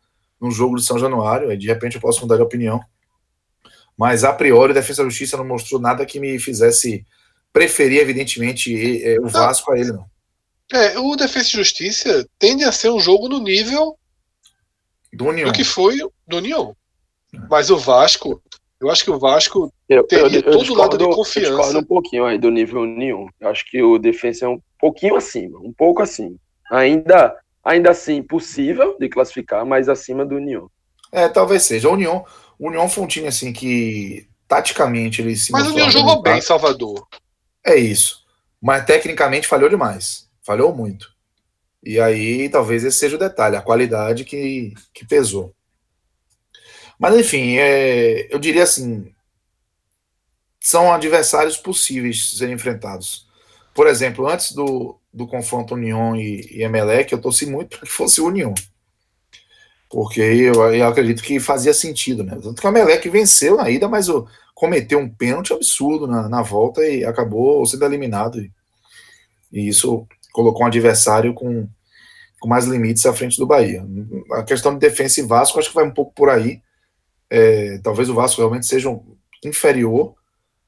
[0.40, 2.80] No jogo de São Januário, e de repente eu posso mudar de opinião.
[3.96, 7.06] Mas a priori, o Defensa e Justiça não mostrou nada que me fizesse
[7.52, 9.76] preferir, evidentemente, o Vasco não.
[9.76, 10.12] a ele, não.
[10.72, 13.96] É, o Defesa e Justiça tende a ser um jogo no nível
[15.12, 15.48] do, União.
[15.48, 16.74] do que foi do União.
[17.50, 18.42] Mas o Vasco,
[18.80, 21.50] eu acho que o Vasco eu, teria eu, eu todo o lado de confiança.
[21.50, 23.28] Eu discordo um pouquinho aí do nível União.
[23.38, 26.36] Eu acho que o Defesa é um pouquinho acima, um pouco acima.
[26.70, 30.70] Ainda, ainda assim, possível de classificar, mas acima do União.
[31.12, 31.90] É, talvez seja.
[31.90, 32.24] O União,
[32.58, 36.40] o União foi um time assim que taticamente ele se Mas o União jogou bem,
[36.40, 37.06] Salvador.
[37.64, 38.24] É isso.
[38.60, 40.28] Mas tecnicamente falhou demais.
[40.42, 41.12] Falhou muito.
[41.82, 45.54] E aí talvez esse seja o detalhe, a qualidade que, que pesou.
[46.98, 49.12] Mas enfim, é, eu diria assim:
[50.60, 53.26] são adversários possíveis de serem enfrentados.
[53.74, 57.92] Por exemplo, antes do, do confronto União e, e Emelec, eu torci muito para que
[57.92, 58.54] fosse União.
[59.90, 62.38] Porque eu, eu, acredito que fazia sentido, né?
[62.40, 64.26] Tanto que o Emelec venceu na ida, mas o,
[64.62, 68.40] cometeu um pênalti absurdo na, na volta e acabou sendo eliminado.
[68.40, 68.52] E,
[69.52, 71.66] e, isso colocou um adversário com,
[72.38, 73.84] com mais limites à frente do Bahia.
[74.34, 76.62] A questão de defesa e Vasco, acho que vai um pouco por aí.
[77.28, 80.14] É, talvez o Vasco realmente seja um inferior,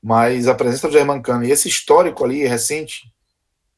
[0.02, 3.02] mas a presença do Germancano e esse histórico ali recente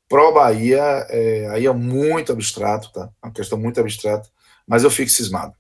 [0.08, 3.10] pró-Bahia é, aí é muito abstrato, tá?
[3.22, 4.30] É uma questão muito abstrata,
[4.66, 5.52] mas eu fico cismado.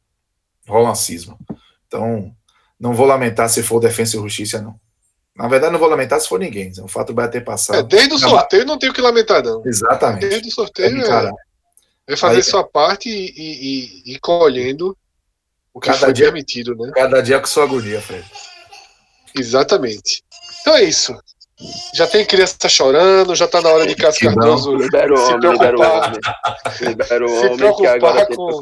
[0.66, 1.36] Rola uma cisma.
[1.86, 2.34] Então,
[2.78, 4.78] não vou lamentar se for Defensa e Justiça, não.
[5.36, 6.72] Na verdade, não vou lamentar se for ninguém.
[6.80, 7.78] O fato vai ter passado.
[7.78, 9.62] É, desde o sorteio não tenho o que lamentar, não.
[9.66, 10.26] Exatamente.
[10.26, 11.32] Desde o sorteio é,
[12.08, 14.96] é fazer Aí, sua parte e, e, e, colhendo
[15.74, 16.90] o que foi dia, permitido, né?
[16.94, 18.24] Cada dia com sua agonia, Fred.
[19.38, 20.24] Exatamente.
[20.62, 21.14] Então é isso.
[21.94, 26.12] Já tem criança chorando, já tá na hora de Cássio Cardoso libera se preocupar,
[26.82, 28.60] libera o se preocupar com,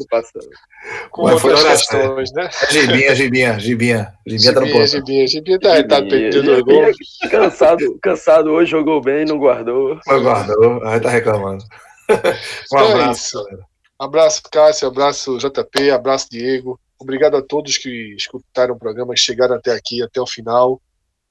[1.11, 2.49] com outras questões, né?
[2.71, 4.15] Gibinha, Gibinha, Gibinha.
[4.25, 4.87] Gibinha tá no ponto.
[4.87, 6.85] Gibinha, Gibinha tá, tá perdendo gol.
[7.29, 9.99] Cansado, cansado hoje, jogou bem, não guardou.
[10.07, 11.65] Não guardou, aí tá reclamando.
[12.07, 16.79] Um então é abraço, é Abraço, Cássio, abraço, JP, abraço, Diego.
[16.99, 20.81] Obrigado a todos que escutaram o programa, que chegaram até aqui, até o final.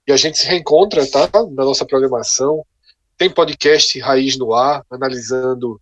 [0.08, 1.30] E a gente se reencontra, tá?
[1.52, 2.66] Na nossa programação.
[3.18, 5.80] Tem podcast Raiz no Ar, analisando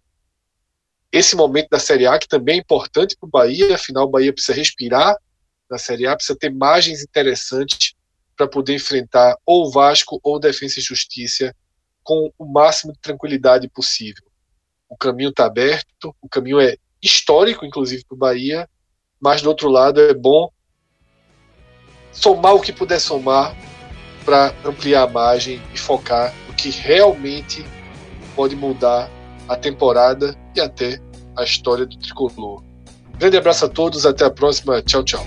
[1.12, 4.32] esse momento da Série A, que também é importante para o Bahia, afinal, o Bahia
[4.32, 5.16] precisa respirar
[5.70, 7.94] na Série A, precisa ter margens interessantes
[8.38, 11.54] para poder enfrentar ou o Vasco ou Defesa e Justiça
[12.04, 14.24] com o máximo de tranquilidade possível.
[14.90, 18.70] O caminho está aberto, o caminho é histórico, inclusive, para o Bahia,
[19.20, 20.50] mas do outro lado é bom
[22.12, 23.56] somar o que puder somar
[24.26, 27.66] para ampliar a margem e focar no que realmente
[28.36, 29.10] pode mudar
[29.48, 31.00] a temporada e até
[31.38, 32.64] a história do tricolor.
[33.18, 34.82] Grande abraço a todos, até a próxima.
[34.82, 35.26] Tchau, tchau.